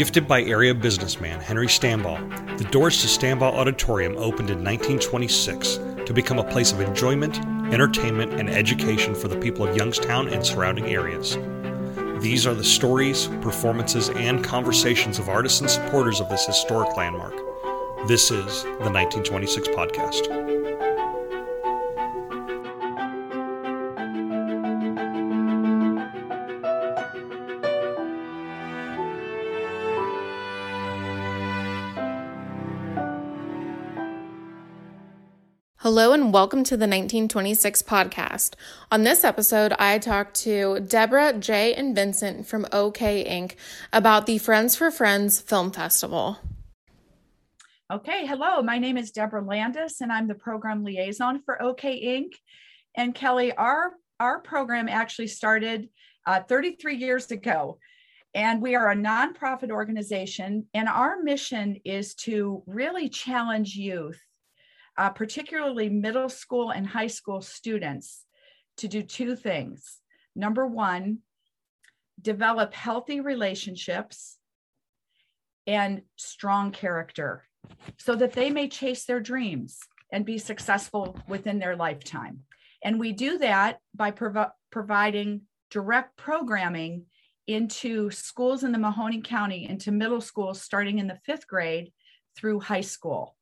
Gifted 0.00 0.26
by 0.26 0.42
area 0.44 0.74
businessman 0.74 1.40
Henry 1.40 1.66
Stambaugh, 1.66 2.56
the 2.56 2.64
doors 2.64 3.02
to 3.02 3.06
Stambaugh 3.06 3.52
Auditorium 3.52 4.16
opened 4.16 4.48
in 4.48 4.64
1926 4.64 5.78
to 6.06 6.14
become 6.14 6.38
a 6.38 6.50
place 6.50 6.72
of 6.72 6.80
enjoyment, 6.80 7.38
entertainment, 7.70 8.32
and 8.32 8.48
education 8.48 9.14
for 9.14 9.28
the 9.28 9.36
people 9.36 9.68
of 9.68 9.76
Youngstown 9.76 10.28
and 10.28 10.42
surrounding 10.42 10.86
areas. 10.86 11.36
These 12.22 12.46
are 12.46 12.54
the 12.54 12.64
stories, 12.64 13.26
performances, 13.42 14.08
and 14.08 14.42
conversations 14.42 15.18
of 15.18 15.28
artists 15.28 15.60
and 15.60 15.68
supporters 15.68 16.18
of 16.18 16.30
this 16.30 16.46
historic 16.46 16.96
landmark. 16.96 17.34
This 18.08 18.30
is 18.30 18.62
the 18.62 18.90
1926 18.90 19.68
Podcast. 19.68 20.59
Hello 35.82 36.12
and 36.12 36.30
welcome 36.30 36.62
to 36.64 36.76
the 36.76 36.84
1926 36.86 37.80
podcast. 37.84 38.52
On 38.92 39.02
this 39.02 39.24
episode, 39.24 39.72
I 39.78 39.98
talked 39.98 40.34
to 40.42 40.80
Deborah, 40.80 41.32
Jay, 41.32 41.72
and 41.72 41.94
Vincent 41.94 42.46
from 42.46 42.66
OK 42.70 43.24
Inc. 43.24 43.54
about 43.90 44.26
the 44.26 44.36
Friends 44.36 44.76
for 44.76 44.90
Friends 44.90 45.40
Film 45.40 45.70
Festival. 45.70 46.36
Okay, 47.90 48.26
hello. 48.26 48.60
My 48.60 48.76
name 48.76 48.98
is 48.98 49.10
Deborah 49.10 49.42
Landis, 49.42 50.02
and 50.02 50.12
I'm 50.12 50.28
the 50.28 50.34
program 50.34 50.84
liaison 50.84 51.40
for 51.46 51.62
OK 51.62 51.98
Inc. 52.04 52.34
And 52.94 53.14
Kelly, 53.14 53.50
our 53.52 53.94
our 54.20 54.40
program 54.40 54.86
actually 54.86 55.28
started 55.28 55.88
uh, 56.26 56.42
33 56.46 56.96
years 56.96 57.30
ago, 57.30 57.78
and 58.34 58.60
we 58.60 58.74
are 58.74 58.90
a 58.90 58.94
nonprofit 58.94 59.70
organization. 59.70 60.66
And 60.74 60.90
our 60.90 61.22
mission 61.22 61.80
is 61.86 62.14
to 62.26 62.62
really 62.66 63.08
challenge 63.08 63.76
youth 63.76 64.20
uh, 65.00 65.08
particularly 65.08 65.88
middle 65.88 66.28
school 66.28 66.70
and 66.70 66.86
high 66.86 67.06
school 67.06 67.40
students, 67.40 68.26
to 68.76 68.86
do 68.86 69.02
two 69.02 69.34
things. 69.34 69.98
Number 70.36 70.66
one, 70.66 71.20
develop 72.20 72.74
healthy 72.74 73.20
relationships 73.20 74.36
and 75.66 76.02
strong 76.16 76.70
character 76.70 77.44
so 77.98 78.14
that 78.14 78.34
they 78.34 78.50
may 78.50 78.68
chase 78.68 79.06
their 79.06 79.20
dreams 79.20 79.78
and 80.12 80.26
be 80.26 80.36
successful 80.36 81.16
within 81.26 81.58
their 81.58 81.76
lifetime. 81.76 82.40
And 82.84 83.00
we 83.00 83.12
do 83.12 83.38
that 83.38 83.78
by 83.94 84.10
prov- 84.10 84.52
providing 84.70 85.42
direct 85.70 86.18
programming 86.18 87.06
into 87.46 88.10
schools 88.10 88.64
in 88.64 88.72
the 88.72 88.78
Mahoning 88.78 89.24
County, 89.24 89.66
into 89.66 89.92
middle 89.92 90.20
schools 90.20 90.60
starting 90.60 90.98
in 90.98 91.06
the 91.06 91.20
fifth 91.24 91.46
grade 91.46 91.90
through 92.36 92.60
high 92.60 92.82
school. 92.82 93.36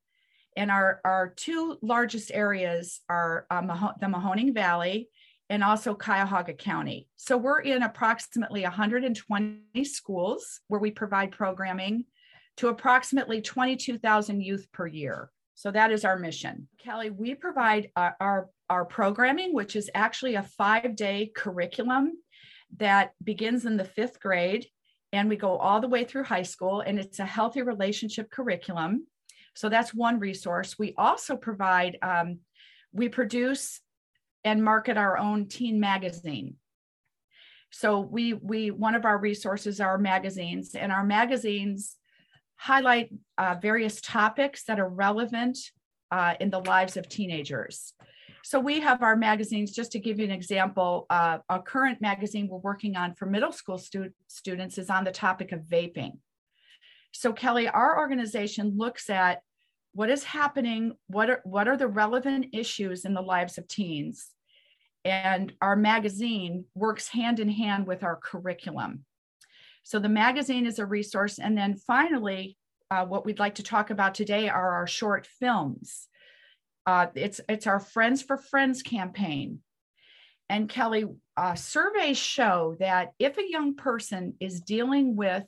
And 0.59 0.73
our, 0.73 1.01
our 1.05 1.29
two 1.37 1.79
largest 1.83 2.33
areas 2.35 3.01
are 3.09 3.47
uh, 3.49 3.61
the 4.01 4.07
Mahoning 4.09 4.53
Valley 4.53 5.09
and 5.49 5.63
also 5.63 5.95
Cuyahoga 5.95 6.53
County. 6.53 7.07
So 7.17 7.39
we're 7.39 7.61
in 7.61 7.85
approximately 7.85 8.63
120 8.65 9.85
schools 9.85 10.61
where 10.67 10.81
we 10.81 10.91
provide 10.91 11.31
programming 11.31 12.07
to 12.57 12.69
approximately 12.69 13.41
22,000 13.41 14.41
youth 14.41 14.67
per 14.73 14.89
year. 14.89 15.31
So 15.55 15.71
that 15.71 15.93
is 15.93 16.05
our 16.05 16.19
mission. 16.19 16.67
Kelly, 16.79 17.11
we 17.11 17.37
provide 17.37 17.91
our, 17.95 18.17
our, 18.21 18.51
our 18.69 18.85
programming, 18.85 19.55
which 19.55 19.77
is 19.77 19.89
actually 19.95 20.35
a 20.35 20.43
five 20.43 20.97
day 20.97 21.31
curriculum 21.37 22.15
that 22.79 23.13
begins 23.23 23.65
in 23.65 23.77
the 23.77 23.85
fifth 23.85 24.19
grade 24.19 24.67
and 25.13 25.29
we 25.29 25.37
go 25.37 25.57
all 25.57 25.81
the 25.81 25.89
way 25.89 26.03
through 26.03 26.25
high 26.25 26.43
school. 26.43 26.81
And 26.81 26.99
it's 26.99 27.21
a 27.21 27.25
healthy 27.25 27.63
relationship 27.63 28.29
curriculum. 28.29 29.07
So 29.55 29.69
that's 29.69 29.95
one 29.95 30.19
resource. 30.19 30.79
We 30.79 30.95
also 30.97 31.37
provide, 31.37 31.99
um, 32.03 32.41
we 32.93 33.09
produce 33.09 33.81
and 34.45 34.65
market 34.65 34.97
our 34.97 35.19
own 35.19 35.49
teen 35.49 35.81
magazine. 35.81 36.57
So 37.71 38.01
we 38.01 38.33
we 38.33 38.71
one 38.71 38.95
of 38.95 39.05
our 39.05 39.19
resources 39.19 39.81
are 39.81 39.99
magazines, 39.99 40.75
and 40.75 40.91
our 40.91 41.05
magazines 41.05 41.97
highlight 42.57 43.11
uh, 43.37 43.57
various 43.61 44.01
topics 44.01 44.65
that 44.65 44.81
are 44.81 44.89
relevant 44.89 45.59
uh, 46.11 46.35
in 46.41 46.51
the 46.51 46.61
lives 46.61 46.97
of 46.97 47.09
teenagers. 47.09 47.93
So 48.43 48.59
we 48.59 48.81
have 48.81 49.03
our 49.03 49.17
magazines. 49.17 49.73
Just 49.73 49.93
to 49.93 49.99
give 49.99 50.19
you 50.19 50.25
an 50.25 50.31
example, 50.31 51.07
uh, 51.11 51.39
a 51.49 51.61
current 51.61 52.01
magazine 52.01 52.49
we're 52.49 52.59
working 52.59 52.97
on 52.97 53.15
for 53.15 53.27
middle 53.27 53.53
school 53.53 53.77
stu- 53.77 54.13
students 54.29 54.79
is 54.79 54.89
on 54.89 55.05
the 55.05 55.13
topic 55.13 55.53
of 55.53 55.61
vaping. 55.61 56.13
So 57.19 57.33
Kelly, 57.33 57.67
our 57.67 57.99
organization 57.99 58.75
looks 58.77 59.11
at 59.11 59.43
what 59.93 60.09
is 60.09 60.23
happening 60.23 60.93
what 61.09 61.29
are 61.29 61.41
what 61.43 61.67
are 61.67 61.77
the 61.77 61.89
relevant 61.89 62.47
issues 62.53 63.05
in 63.05 63.13
the 63.13 63.21
lives 63.21 63.59
of 63.59 63.67
teens? 63.67 64.29
And 65.05 65.53
our 65.61 65.75
magazine 65.75 66.67
works 66.77 67.09
hand 67.09 67.41
in 67.41 67.49
hand 67.49 67.89
with 67.89 68.05
our 68.05 68.15
curriculum. 68.15 69.05
So 69.83 69.99
the 69.99 70.09
magazine 70.09 70.65
is 70.65 70.79
a 70.79 70.87
resource. 70.87 71.41
And 71.41 71.59
then 71.59 71.75
finally 71.75 72.57
uh, 72.89 73.05
what 73.05 73.27
we'd 73.27 73.41
like 73.41 73.57
to 73.57 73.65
talk 73.65 73.91
about 73.91 74.15
today 74.15 74.49
are 74.49 74.75
our 74.75 74.87
short 74.87 75.27
films. 75.41 76.07
Uh, 76.87 77.09
it's 77.17 77.41
it's 77.49 77.67
our 77.67 77.81
friends 77.81 78.23
for 78.23 78.39
friends 78.39 78.81
campaign. 78.81 79.59
And 80.49 80.69
kelly 80.69 81.07
uh, 81.37 81.57
surveys 81.57 82.17
show 82.17 82.77
that 82.79 83.09
if 83.19 83.39
a 83.39 83.51
young 83.51 83.75
person 83.75 84.35
is 84.39 84.61
dealing 84.61 85.17
with 85.17 85.43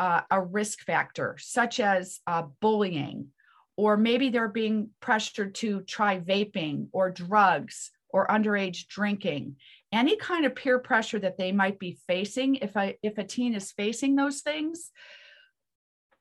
uh, 0.00 0.22
a 0.30 0.40
risk 0.42 0.80
factor 0.80 1.36
such 1.38 1.78
as 1.78 2.20
uh, 2.26 2.42
bullying 2.60 3.28
or 3.76 3.96
maybe 3.96 4.28
they're 4.30 4.48
being 4.48 4.90
pressured 5.00 5.54
to 5.54 5.82
try 5.82 6.18
vaping 6.18 6.88
or 6.92 7.10
drugs 7.10 7.92
or 8.08 8.26
underage 8.26 8.88
drinking. 8.88 9.56
Any 9.92 10.16
kind 10.16 10.44
of 10.44 10.56
peer 10.56 10.78
pressure 10.80 11.20
that 11.20 11.38
they 11.38 11.52
might 11.52 11.78
be 11.78 11.98
facing 12.08 12.56
if 12.56 12.74
a 12.76 12.96
if 13.02 13.18
a 13.18 13.24
teen 13.24 13.54
is 13.54 13.72
facing 13.72 14.16
those 14.16 14.40
things 14.40 14.90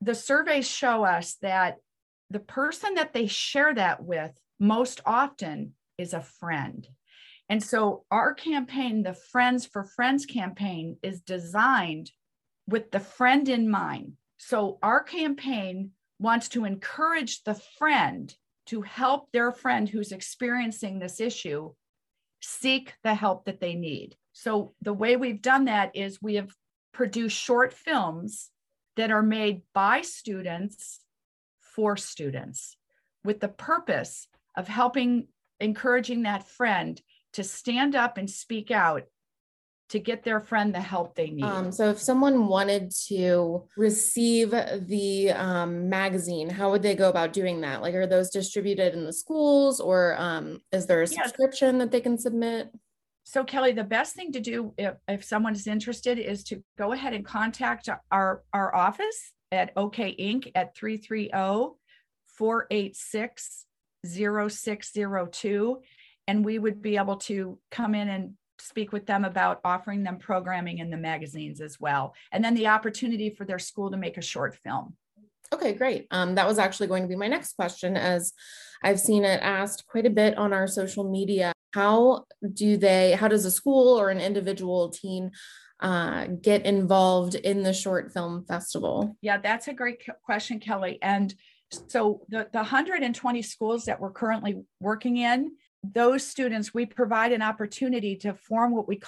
the 0.01 0.15
surveys 0.15 0.69
show 0.69 1.03
us 1.03 1.35
that 1.41 1.77
the 2.29 2.39
person 2.39 2.95
that 2.95 3.13
they 3.13 3.27
share 3.27 3.73
that 3.73 4.03
with 4.03 4.31
most 4.59 5.01
often 5.05 5.73
is 5.97 6.13
a 6.13 6.21
friend. 6.21 6.87
And 7.49 7.63
so 7.63 8.05
our 8.11 8.33
campaign 8.33 9.03
the 9.03 9.13
friends 9.13 9.65
for 9.65 9.83
friends 9.83 10.25
campaign 10.25 10.97
is 11.01 11.21
designed 11.21 12.11
with 12.69 12.91
the 12.91 12.99
friend 12.99 13.49
in 13.49 13.69
mind 13.69 14.13
so 14.37 14.79
our 14.81 15.03
campaign 15.03 15.91
wants 16.19 16.49
to 16.49 16.65
encourage 16.65 17.43
the 17.43 17.55
friend 17.55 18.33
to 18.67 18.81
help 18.81 19.31
their 19.31 19.51
friend 19.51 19.89
who's 19.89 20.11
experiencing 20.11 20.99
this 20.99 21.19
issue 21.19 21.71
seek 22.41 22.93
the 23.03 23.13
help 23.13 23.45
that 23.45 23.59
they 23.59 23.75
need. 23.75 24.15
So, 24.31 24.73
the 24.81 24.93
way 24.93 25.15
we've 25.15 25.41
done 25.41 25.65
that 25.65 25.95
is 25.95 26.21
we 26.21 26.35
have 26.35 26.53
produced 26.93 27.37
short 27.37 27.73
films 27.73 28.49
that 28.95 29.11
are 29.11 29.23
made 29.23 29.61
by 29.73 30.01
students 30.01 30.99
for 31.59 31.97
students 31.97 32.77
with 33.23 33.39
the 33.39 33.47
purpose 33.47 34.27
of 34.55 34.67
helping, 34.67 35.27
encouraging 35.59 36.23
that 36.23 36.47
friend 36.47 37.01
to 37.33 37.43
stand 37.43 37.95
up 37.95 38.17
and 38.17 38.29
speak 38.29 38.71
out 38.71 39.03
to 39.89 39.99
get 39.99 40.23
their 40.23 40.39
friend 40.39 40.73
the 40.73 40.79
help 40.79 41.15
they 41.15 41.29
need. 41.29 41.43
Um, 41.43 41.71
so, 41.71 41.89
if 41.89 41.99
someone 41.99 42.47
wanted 42.47 42.91
to 43.07 43.63
receive 43.75 44.51
the 44.51 45.31
um, 45.31 45.89
magazine, 45.89 46.49
how 46.49 46.71
would 46.71 46.83
they 46.83 46.95
go 46.95 47.09
about 47.09 47.33
doing 47.33 47.61
that? 47.61 47.81
Like, 47.81 47.95
are 47.95 48.07
those 48.07 48.29
distributed 48.29 48.93
in 48.93 49.05
the 49.05 49.13
schools, 49.13 49.79
or 49.79 50.15
um, 50.19 50.61
is 50.71 50.85
there 50.85 51.01
a 51.01 51.07
subscription 51.07 51.79
that 51.79 51.91
they 51.91 52.01
can 52.01 52.17
submit? 52.17 52.71
So, 53.23 53.43
Kelly, 53.43 53.73
the 53.73 53.83
best 53.83 54.15
thing 54.15 54.31
to 54.31 54.39
do 54.39 54.73
if, 54.77 54.95
if 55.07 55.23
someone 55.23 55.53
is 55.53 55.67
interested 55.67 56.17
is 56.17 56.43
to 56.45 56.63
go 56.77 56.93
ahead 56.93 57.13
and 57.13 57.23
contact 57.23 57.87
our, 58.11 58.43
our 58.53 58.75
office 58.75 59.33
at 59.51 59.71
OK 59.75 60.15
Inc. 60.19 60.51
at 60.55 60.75
330 60.75 61.75
486 62.25 63.65
0602. 64.05 65.81
And 66.27 66.45
we 66.45 66.59
would 66.59 66.81
be 66.81 66.97
able 66.97 67.17
to 67.17 67.59
come 67.69 67.93
in 67.93 68.07
and 68.07 68.33
speak 68.59 68.91
with 68.91 69.05
them 69.05 69.25
about 69.25 69.59
offering 69.63 70.03
them 70.03 70.17
programming 70.17 70.79
in 70.79 70.89
the 70.89 70.97
magazines 70.97 71.61
as 71.61 71.79
well. 71.79 72.13
And 72.31 72.43
then 72.43 72.55
the 72.55 72.67
opportunity 72.67 73.29
for 73.29 73.45
their 73.45 73.59
school 73.59 73.91
to 73.91 73.97
make 73.97 74.17
a 74.17 74.21
short 74.21 74.57
film. 74.63 74.95
Okay, 75.51 75.73
great. 75.73 76.07
Um, 76.11 76.35
that 76.35 76.47
was 76.47 76.59
actually 76.59 76.87
going 76.87 77.03
to 77.03 77.09
be 77.09 77.15
my 77.15 77.27
next 77.27 77.53
question, 77.53 77.97
as 77.97 78.33
I've 78.83 78.99
seen 78.99 79.25
it 79.25 79.41
asked 79.41 79.87
quite 79.87 80.05
a 80.05 80.11
bit 80.11 80.37
on 80.37 80.53
our 80.53 80.67
social 80.67 81.09
media. 81.09 81.51
How 81.73 82.25
do 82.53 82.77
they, 82.77 83.13
how 83.13 83.27
does 83.27 83.45
a 83.45 83.51
school 83.51 83.99
or 83.99 84.09
an 84.09 84.19
individual 84.19 84.89
teen 84.89 85.31
uh, 85.79 86.27
get 86.41 86.65
involved 86.65 87.35
in 87.35 87.63
the 87.63 87.73
short 87.73 88.11
film 88.11 88.45
festival? 88.45 89.17
Yeah, 89.21 89.37
that's 89.37 89.67
a 89.67 89.73
great 89.73 90.03
question, 90.23 90.59
Kelly. 90.59 90.99
And 91.01 91.33
so 91.87 92.21
the, 92.29 92.47
the 92.51 92.59
120 92.59 93.41
schools 93.41 93.85
that 93.85 93.99
we're 93.99 94.11
currently 94.11 94.63
working 94.79 95.17
in, 95.17 95.51
those 95.83 96.25
students, 96.25 96.73
we 96.73 96.85
provide 96.85 97.31
an 97.31 97.41
opportunity 97.41 98.15
to 98.17 98.33
form 98.33 98.71
what 98.75 98.87
we 98.87 99.01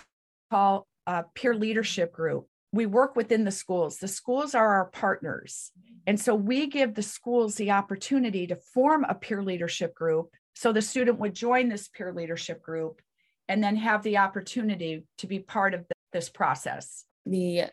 call 0.49 0.87
a 1.07 1.23
peer 1.35 1.53
leadership 1.55 2.11
group. 2.13 2.47
we 2.73 2.85
work 2.85 3.15
within 3.15 3.43
the 3.43 3.51
schools. 3.51 3.97
The 3.97 4.07
schools 4.07 4.55
are 4.55 4.75
our 4.75 4.85
partners. 4.85 5.71
And 6.07 6.19
so 6.19 6.33
we 6.33 6.67
give 6.67 6.93
the 6.93 7.03
schools 7.03 7.55
the 7.55 7.71
opportunity 7.71 8.47
to 8.47 8.55
form 8.55 9.05
a 9.07 9.13
peer 9.13 9.43
leadership 9.43 9.93
group. 9.93 10.29
So 10.55 10.71
the 10.71 10.81
student 10.81 11.19
would 11.19 11.33
join 11.33 11.69
this 11.69 11.89
peer 11.89 12.13
leadership 12.13 12.61
group 12.61 13.01
and 13.47 13.63
then 13.63 13.75
have 13.75 14.03
the 14.03 14.17
opportunity 14.17 15.03
to 15.17 15.27
be 15.27 15.39
part 15.39 15.73
of 15.73 15.85
this 16.13 16.29
process. 16.29 17.05
The 17.25 17.65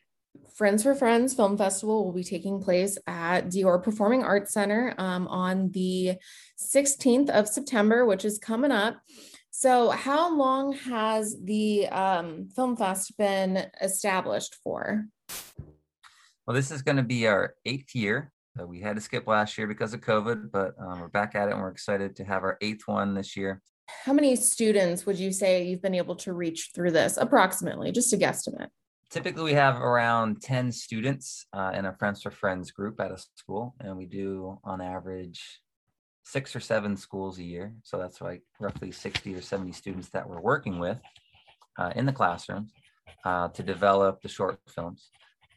Friends 0.55 0.83
for 0.83 0.95
Friends 0.95 1.35
Film 1.35 1.57
Festival 1.57 2.05
will 2.05 2.13
be 2.13 2.25
taking 2.25 2.61
place 2.61 2.99
at 3.07 3.47
DeYor 3.47 3.81
Performing 3.81 4.25
Arts 4.25 4.53
Center 4.53 4.93
um, 4.99 5.29
on 5.29 5.71
the 5.71 6.17
16th 6.61 7.31
of 7.31 7.47
September, 7.47 8.05
which 8.05 8.25
is 8.25 8.41
coming 8.41 8.73
up. 8.73 9.01
So, 9.51 9.91
how 9.91 10.37
long 10.37 10.73
has 10.73 11.37
the 11.43 11.87
um, 11.89 12.49
Film 12.57 12.77
Fest 12.77 13.17
been 13.17 13.67
established 13.81 14.57
for? 14.65 15.07
Well, 16.47 16.55
this 16.55 16.71
is 16.71 16.83
going 16.83 16.97
to 16.97 17.03
be 17.03 17.27
our 17.29 17.55
eighth 17.65 17.95
year. 17.95 18.33
So 18.57 18.67
we 18.67 18.81
had 18.81 18.97
to 18.97 19.03
skip 19.03 19.29
last 19.29 19.57
year 19.57 19.69
because 19.69 19.95
of 19.95 20.01
COVID, 20.01 20.51
but 20.51 20.75
um, 20.81 21.01
we're 21.01 21.09
back 21.09 21.37
at 21.37 21.49
it 21.49 21.53
and 21.53 21.61
we're 21.61 21.71
excited 21.71 22.17
to 22.17 22.25
have 22.25 22.43
our 22.43 22.59
eighth 22.61 22.89
one 22.89 23.15
this 23.15 23.37
year. 23.37 23.63
How 24.05 24.13
many 24.13 24.35
students 24.35 25.07
would 25.07 25.19
you 25.19 25.31
say 25.31 25.65
you've 25.65 25.83
been 25.83 25.95
able 25.95 26.17
to 26.17 26.33
reach 26.33 26.71
through 26.75 26.91
this, 26.91 27.17
approximately, 27.17 27.93
just 27.93 28.13
a 28.13 28.17
guesstimate? 28.17 28.71
Typically, 29.11 29.43
we 29.43 29.53
have 29.55 29.81
around 29.81 30.43
10 30.43 30.71
students 30.71 31.47
uh, 31.55 31.73
in 31.75 31.87
a 31.87 31.95
Friends 31.95 32.23
for 32.23 32.31
Friends 32.31 32.71
group 32.71 33.01
at 33.01 33.11
a 33.11 33.17
school, 33.37 33.75
and 33.81 33.97
we 33.97 34.05
do 34.05 34.59
on 34.65 34.83
average 34.83 35.61
six 36.25 36.55
or 36.55 36.61
seven 36.61 36.95
schools 36.95 37.39
a 37.39 37.43
year. 37.43 37.73
So 37.85 37.97
that's 37.97 38.21
like 38.21 38.43
roughly 38.61 38.93
60 38.93 39.35
or 39.35 39.41
70 39.41 39.73
students 39.73 40.11
that 40.11 40.29
we're 40.29 40.43
working 40.43 40.79
with 40.79 40.99
uh, 41.79 41.91
in 41.97 42.05
the 42.05 42.13
classrooms 42.13 42.71
uh, 43.25 43.49
to 43.49 43.63
develop 43.63 44.21
the 44.21 44.29
short 44.29 44.59
films. 44.69 45.09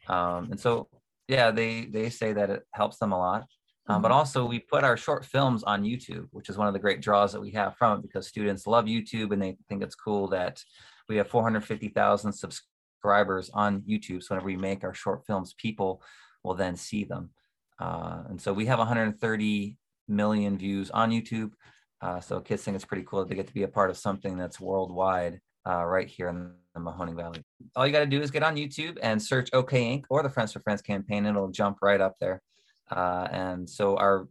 Um, 0.08 0.48
and 0.50 0.58
so, 0.58 0.88
yeah, 1.28 1.50
they, 1.50 1.84
they 1.84 2.08
say 2.08 2.32
that 2.32 2.48
it 2.48 2.62
helps 2.72 2.96
them 2.96 3.12
a 3.12 3.18
lot. 3.18 3.44
Um, 3.86 4.00
but 4.00 4.08
mm-hmm. 4.08 4.16
also, 4.16 4.46
we 4.46 4.60
put 4.60 4.82
our 4.82 4.96
short 4.96 5.26
films 5.26 5.62
on 5.64 5.82
YouTube, 5.82 6.26
which 6.30 6.48
is 6.48 6.56
one 6.56 6.68
of 6.68 6.72
the 6.72 6.80
great 6.80 7.02
draws 7.02 7.32
that 7.32 7.40
we 7.40 7.50
have 7.50 7.76
from 7.76 7.98
it 7.98 8.02
because 8.02 8.26
students 8.26 8.66
love 8.66 8.86
YouTube 8.86 9.32
and 9.34 9.42
they 9.42 9.58
think 9.68 9.82
it's 9.82 9.94
cool 9.94 10.28
that 10.28 10.62
we 11.06 11.16
have 11.16 11.28
450,000 11.28 12.32
subscribers 12.32 12.71
on 13.04 13.82
YouTube. 13.82 14.22
So, 14.22 14.34
whenever 14.34 14.46
we 14.46 14.56
make 14.56 14.84
our 14.84 14.94
short 14.94 15.26
films, 15.26 15.54
people 15.56 16.02
will 16.42 16.54
then 16.54 16.76
see 16.76 17.04
them. 17.04 17.30
Uh, 17.78 18.22
and 18.28 18.40
so, 18.40 18.52
we 18.52 18.66
have 18.66 18.78
130 18.78 19.76
million 20.08 20.58
views 20.58 20.90
on 20.90 21.10
YouTube. 21.10 21.52
Uh, 22.00 22.20
so 22.20 22.40
kids 22.40 22.62
think 22.62 22.74
it's 22.74 22.84
pretty 22.84 23.04
cool 23.04 23.20
that 23.20 23.28
they 23.28 23.36
get 23.36 23.46
to 23.46 23.54
be 23.54 23.62
a 23.62 23.68
part 23.68 23.90
of 23.90 23.96
something 23.96 24.36
that's 24.36 24.60
worldwide 24.60 25.40
uh, 25.66 25.84
right 25.84 26.08
here 26.08 26.28
in 26.28 26.52
the 26.74 26.80
Mahoning 26.80 27.16
Valley. 27.16 27.44
All 27.76 27.86
you 27.86 27.92
got 27.92 28.00
to 28.00 28.06
do 28.06 28.20
is 28.20 28.30
get 28.30 28.42
on 28.42 28.56
YouTube 28.56 28.98
and 29.02 29.22
search 29.22 29.48
OK 29.52 29.80
Inc. 29.80 30.04
or 30.10 30.22
the 30.22 30.28
Friends 30.28 30.52
for 30.52 30.60
Friends 30.60 30.82
campaign. 30.82 31.26
It'll 31.26 31.50
jump 31.50 31.78
right 31.80 32.00
up 32.00 32.16
there. 32.20 32.42
Uh, 32.90 33.28
and 33.30 33.70
so 33.70 33.96
our 33.96 34.28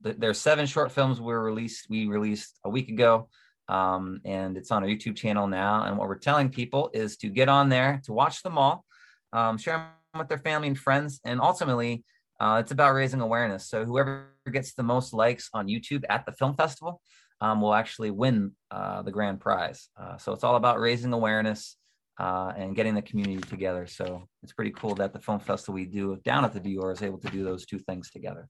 there's 0.00 0.38
seven 0.38 0.64
short 0.64 0.92
films 0.92 1.20
we 1.20 1.34
released 1.34 1.86
we 1.90 2.06
released 2.06 2.60
a 2.64 2.70
week 2.70 2.88
ago, 2.88 3.28
um, 3.68 4.20
and 4.24 4.56
it's 4.56 4.70
on 4.70 4.82
our 4.82 4.88
YouTube 4.88 5.16
channel 5.16 5.46
now. 5.46 5.84
And 5.84 5.96
what 5.98 6.08
we're 6.08 6.18
telling 6.18 6.50
people 6.50 6.90
is 6.94 7.16
to 7.18 7.28
get 7.28 7.48
on 7.48 7.68
there 7.68 8.00
to 8.04 8.12
watch 8.12 8.42
them 8.42 8.58
all, 8.58 8.84
um, 9.32 9.58
share 9.58 9.76
them 9.76 10.18
with 10.18 10.28
their 10.28 10.38
family 10.38 10.68
and 10.68 10.78
friends, 10.78 11.20
and 11.24 11.40
ultimately 11.40 12.04
uh, 12.40 12.58
it's 12.60 12.72
about 12.72 12.94
raising 12.94 13.20
awareness. 13.20 13.68
So 13.68 13.84
whoever 13.84 14.28
gets 14.50 14.74
the 14.74 14.82
most 14.82 15.12
likes 15.12 15.50
on 15.52 15.66
YouTube 15.66 16.04
at 16.08 16.24
the 16.24 16.32
film 16.32 16.54
festival 16.54 17.00
um, 17.40 17.60
will 17.60 17.74
actually 17.74 18.10
win 18.10 18.52
uh, 18.70 19.02
the 19.02 19.10
grand 19.12 19.40
prize. 19.40 19.88
Uh, 20.00 20.16
so 20.16 20.32
it's 20.32 20.44
all 20.44 20.56
about 20.56 20.80
raising 20.80 21.12
awareness 21.12 21.76
uh, 22.18 22.52
and 22.56 22.74
getting 22.74 22.94
the 22.94 23.02
community 23.02 23.38
together. 23.38 23.86
So 23.86 24.28
it's 24.42 24.52
pretty 24.52 24.72
cool 24.72 24.94
that 24.96 25.12
the 25.12 25.20
film 25.20 25.40
festival 25.40 25.74
we 25.74 25.84
do 25.84 26.18
down 26.24 26.44
at 26.44 26.52
the 26.52 26.60
DeYor 26.60 26.92
is 26.92 27.02
able 27.02 27.18
to 27.18 27.30
do 27.30 27.44
those 27.44 27.66
two 27.66 27.78
things 27.78 28.10
together. 28.10 28.48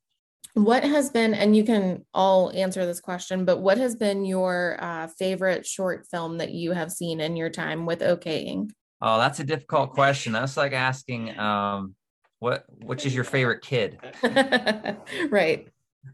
What 0.55 0.83
has 0.83 1.11
been, 1.11 1.35
and 1.35 1.57
you 1.57 1.65
can 1.65 2.05
all 2.13 2.51
answer 2.53 2.85
this 2.85 3.01
question, 3.01 3.45
but 3.45 3.59
what 3.59 3.79
has 3.79 3.95
been 3.95 4.25
your 4.25 4.77
uh, 4.81 5.09
favorite 5.19 5.67
short 5.67 6.07
film 6.11 6.39
that 6.39 6.53
you 6.53 6.73
have 6.73 6.91
seen 6.91 7.21
in 7.21 7.37
your 7.37 7.51
time 7.51 7.87
with 7.87 8.03
OK 8.03 8.45
Inc? 8.47 8.71
Oh, 9.01 9.19
that's 9.19 9.39
a 9.39 9.45
difficult 9.45 9.91
question. 9.91 10.33
That's 10.33 10.57
like 10.57 10.73
asking, 10.73 11.39
um, 11.39 11.95
what 12.39 12.65
which 12.85 13.05
is 13.05 13.15
your 13.15 13.25
favorite 13.25 13.63
kid 13.63 13.99
right 15.31 15.69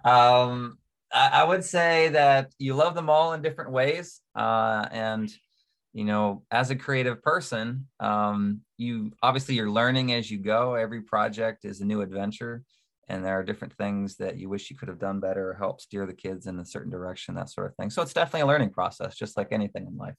um 0.04 0.78
I, 1.12 1.28
I, 1.32 1.44
would 1.44 1.64
say 1.64 2.08
that 2.08 2.52
you 2.58 2.74
love 2.74 2.94
them 2.94 3.10
all 3.10 3.34
in 3.34 3.42
different 3.42 3.72
ways 3.72 4.20
uh 4.34 4.86
and 4.90 5.30
you 5.92 6.04
know 6.04 6.42
as 6.50 6.70
a 6.70 6.76
creative 6.76 7.22
person 7.22 7.86
um 8.00 8.62
you 8.78 9.12
obviously 9.22 9.54
you're 9.54 9.70
learning 9.70 10.12
as 10.12 10.30
you 10.30 10.38
go 10.38 10.74
every 10.74 11.02
project 11.02 11.64
is 11.64 11.80
a 11.80 11.84
new 11.84 12.00
adventure 12.00 12.62
and 13.08 13.24
there 13.24 13.38
are 13.38 13.44
different 13.44 13.74
things 13.76 14.16
that 14.16 14.36
you 14.38 14.48
wish 14.48 14.70
you 14.70 14.76
could 14.76 14.88
have 14.88 14.98
done 14.98 15.20
better 15.20 15.50
or 15.50 15.54
help 15.54 15.80
steer 15.80 16.06
the 16.06 16.14
kids 16.14 16.46
in 16.46 16.58
a 16.58 16.64
certain 16.64 16.90
direction 16.90 17.34
that 17.34 17.50
sort 17.50 17.66
of 17.70 17.76
thing 17.76 17.90
so 17.90 18.02
it's 18.02 18.12
definitely 18.12 18.40
a 18.40 18.46
learning 18.46 18.70
process 18.70 19.16
just 19.16 19.36
like 19.36 19.48
anything 19.50 19.86
in 19.86 19.96
life 19.96 20.14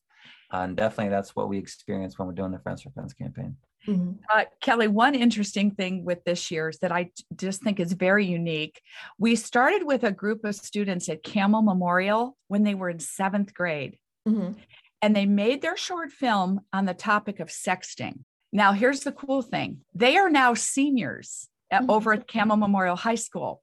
uh, 0.53 0.57
and 0.57 0.77
definitely 0.77 1.09
that's 1.09 1.35
what 1.35 1.49
we 1.49 1.57
experience 1.57 2.17
when 2.17 2.27
we're 2.27 2.33
doing 2.33 2.51
the 2.51 2.59
friends 2.59 2.81
for 2.81 2.91
friends 2.91 3.13
campaign 3.13 3.55
Mm-hmm. 3.87 4.13
Uh, 4.33 4.45
Kelly, 4.61 4.87
one 4.87 5.15
interesting 5.15 5.71
thing 5.71 6.03
with 6.03 6.23
this 6.23 6.49
year's 6.49 6.79
that 6.79 6.91
I 6.91 7.11
just 7.35 7.61
think 7.61 7.79
is 7.79 7.93
very 7.93 8.25
unique. 8.25 8.81
We 9.17 9.35
started 9.35 9.83
with 9.85 10.03
a 10.03 10.11
group 10.11 10.43
of 10.43 10.55
students 10.55 11.07
at 11.09 11.23
Campbell 11.23 11.61
Memorial 11.61 12.35
when 12.47 12.63
they 12.63 12.73
were 12.73 12.89
in 12.89 12.99
seventh 12.99 13.53
grade, 13.53 13.97
mm-hmm. 14.27 14.53
and 15.01 15.15
they 15.15 15.25
made 15.25 15.61
their 15.61 15.77
short 15.77 16.11
film 16.11 16.61
on 16.73 16.85
the 16.85 16.93
topic 16.93 17.39
of 17.39 17.49
sexting. 17.49 18.23
Now, 18.51 18.71
here's 18.71 19.01
the 19.01 19.11
cool 19.11 19.41
thing 19.41 19.81
they 19.93 20.17
are 20.17 20.29
now 20.29 20.53
seniors 20.53 21.47
at, 21.71 21.81
mm-hmm. 21.81 21.91
over 21.91 22.13
at 22.13 22.27
Campbell 22.27 22.57
Memorial 22.57 22.95
High 22.95 23.15
School. 23.15 23.61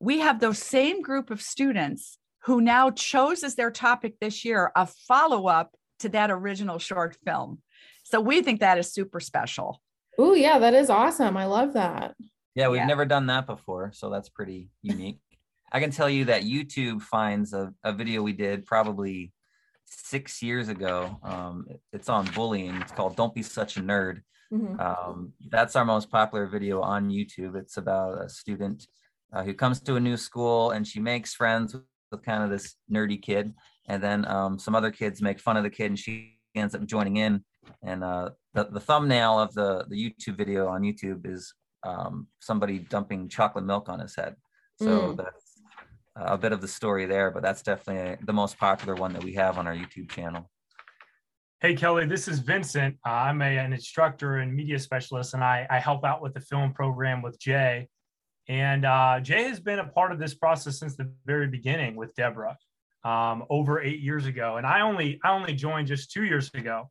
We 0.00 0.20
have 0.20 0.40
those 0.40 0.58
same 0.58 1.02
group 1.02 1.30
of 1.30 1.40
students 1.40 2.18
who 2.44 2.60
now 2.60 2.90
chose 2.90 3.42
as 3.42 3.54
their 3.54 3.70
topic 3.70 4.16
this 4.20 4.44
year 4.44 4.70
a 4.76 4.86
follow 4.86 5.46
up 5.46 5.74
to 6.00 6.08
that 6.10 6.30
original 6.30 6.78
short 6.78 7.16
film. 7.24 7.62
So 8.04 8.20
we 8.20 8.42
think 8.42 8.60
that 8.60 8.78
is 8.78 8.92
super 8.92 9.20
special. 9.20 9.80
Oh, 10.18 10.34
yeah, 10.34 10.58
that 10.58 10.74
is 10.74 10.90
awesome. 10.90 11.36
I 11.36 11.46
love 11.46 11.72
that. 11.72 12.14
Yeah, 12.54 12.68
we've 12.68 12.80
yeah. 12.80 12.86
never 12.86 13.04
done 13.04 13.26
that 13.26 13.46
before. 13.46 13.92
So 13.94 14.10
that's 14.10 14.28
pretty 14.28 14.68
unique. 14.82 15.18
I 15.72 15.80
can 15.80 15.90
tell 15.90 16.08
you 16.08 16.26
that 16.26 16.42
YouTube 16.42 17.02
finds 17.02 17.52
a, 17.52 17.72
a 17.82 17.92
video 17.92 18.22
we 18.22 18.32
did 18.32 18.64
probably 18.64 19.32
six 19.86 20.42
years 20.42 20.68
ago. 20.68 21.18
Um, 21.22 21.66
it's 21.92 22.08
on 22.08 22.26
bullying. 22.26 22.76
It's 22.76 22.92
called 22.92 23.16
Don't 23.16 23.34
Be 23.34 23.42
Such 23.42 23.76
a 23.76 23.80
Nerd. 23.80 24.20
Mm-hmm. 24.54 24.80
Um, 24.80 25.32
that's 25.48 25.76
our 25.76 25.84
most 25.84 26.10
popular 26.10 26.46
video 26.46 26.80
on 26.80 27.10
YouTube. 27.10 27.56
It's 27.56 27.76
about 27.76 28.22
a 28.22 28.28
student 28.28 28.86
uh, 29.32 29.42
who 29.42 29.54
comes 29.54 29.80
to 29.80 29.96
a 29.96 30.00
new 30.00 30.16
school 30.16 30.70
and 30.70 30.86
she 30.86 31.00
makes 31.00 31.34
friends 31.34 31.74
with, 31.74 31.82
kind 32.24 32.44
of 32.44 32.50
this 32.50 32.76
nerdy 32.88 33.20
kid. 33.20 33.52
And 33.88 34.00
then 34.00 34.24
um, 34.28 34.56
some 34.56 34.76
other 34.76 34.92
kids 34.92 35.20
make 35.20 35.40
fun 35.40 35.56
of 35.56 35.64
the 35.64 35.70
kid 35.70 35.86
and 35.86 35.98
she 35.98 36.38
ends 36.54 36.72
up 36.72 36.86
joining 36.86 37.16
in 37.16 37.42
and 37.82 38.04
uh, 38.04 38.30
the, 38.52 38.64
the 38.64 38.80
thumbnail 38.80 39.40
of 39.40 39.52
the, 39.54 39.84
the 39.88 39.96
YouTube 39.96 40.36
video 40.36 40.68
on 40.68 40.82
YouTube 40.82 41.26
is 41.26 41.52
um, 41.84 42.28
somebody 42.40 42.78
dumping 42.78 43.28
chocolate 43.28 43.64
milk 43.64 43.88
on 43.88 43.98
his 44.00 44.14
head. 44.14 44.36
So 44.80 44.86
mm. 44.86 45.16
that's 45.16 45.60
a 46.16 46.38
bit 46.38 46.52
of 46.52 46.60
the 46.60 46.68
story 46.68 47.06
there, 47.06 47.30
but 47.30 47.42
that's 47.42 47.62
definitely 47.62 48.24
the 48.24 48.32
most 48.32 48.58
popular 48.58 48.94
one 48.94 49.12
that 49.12 49.24
we 49.24 49.34
have 49.34 49.58
on 49.58 49.66
our 49.66 49.74
YouTube 49.74 50.10
channel. 50.10 50.50
Hey, 51.64 51.74
Kelly, 51.74 52.04
this 52.04 52.28
is 52.28 52.40
Vincent. 52.40 52.94
Uh, 53.06 53.12
I'm 53.12 53.40
a, 53.40 53.56
an 53.56 53.72
instructor 53.72 54.36
and 54.40 54.54
media 54.54 54.78
specialist, 54.78 55.32
and 55.32 55.42
I, 55.42 55.66
I 55.70 55.78
help 55.78 56.04
out 56.04 56.20
with 56.20 56.34
the 56.34 56.40
film 56.40 56.74
program 56.74 57.22
with 57.22 57.40
Jay. 57.40 57.88
And 58.48 58.84
uh, 58.84 59.20
Jay 59.20 59.44
has 59.44 59.60
been 59.60 59.78
a 59.78 59.86
part 59.86 60.12
of 60.12 60.18
this 60.18 60.34
process 60.34 60.78
since 60.78 60.94
the 60.94 61.10
very 61.24 61.46
beginning 61.46 61.96
with 61.96 62.14
Deborah 62.16 62.58
um, 63.02 63.44
over 63.48 63.80
eight 63.80 64.00
years 64.00 64.26
ago. 64.26 64.58
And 64.58 64.66
I 64.66 64.82
only 64.82 65.18
I 65.24 65.30
only 65.30 65.54
joined 65.54 65.88
just 65.88 66.12
two 66.12 66.24
years 66.24 66.50
ago 66.52 66.90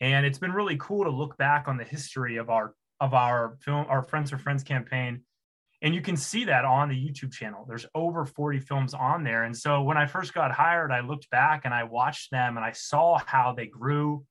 and 0.00 0.24
it's 0.24 0.38
been 0.38 0.52
really 0.52 0.76
cool 0.76 1.02
to 1.02 1.10
look 1.10 1.36
back 1.36 1.66
on 1.66 1.76
the 1.76 1.82
history 1.82 2.36
of 2.36 2.48
our 2.48 2.74
of 3.00 3.14
our 3.14 3.56
film 3.60 3.86
our 3.88 4.02
friends 4.02 4.30
for 4.30 4.38
friends 4.38 4.62
campaign 4.62 5.22
and 5.82 5.94
you 5.94 6.00
can 6.00 6.16
see 6.16 6.44
that 6.44 6.64
on 6.64 6.88
the 6.88 6.94
youtube 6.94 7.32
channel. 7.32 7.64
There's 7.68 7.86
over 7.94 8.24
40 8.24 8.60
films 8.60 8.94
on 8.94 9.24
there. 9.24 9.44
And 9.44 9.56
so 9.56 9.82
when 9.82 9.96
i 9.96 10.06
first 10.06 10.32
got 10.32 10.52
hired 10.52 10.90
i 10.90 11.00
looked 11.00 11.28
back 11.30 11.62
and 11.64 11.74
i 11.74 11.84
watched 11.84 12.30
them 12.30 12.56
and 12.56 12.64
i 12.64 12.72
saw 12.72 13.18
how 13.26 13.52
they 13.52 13.66
grew. 13.66 14.24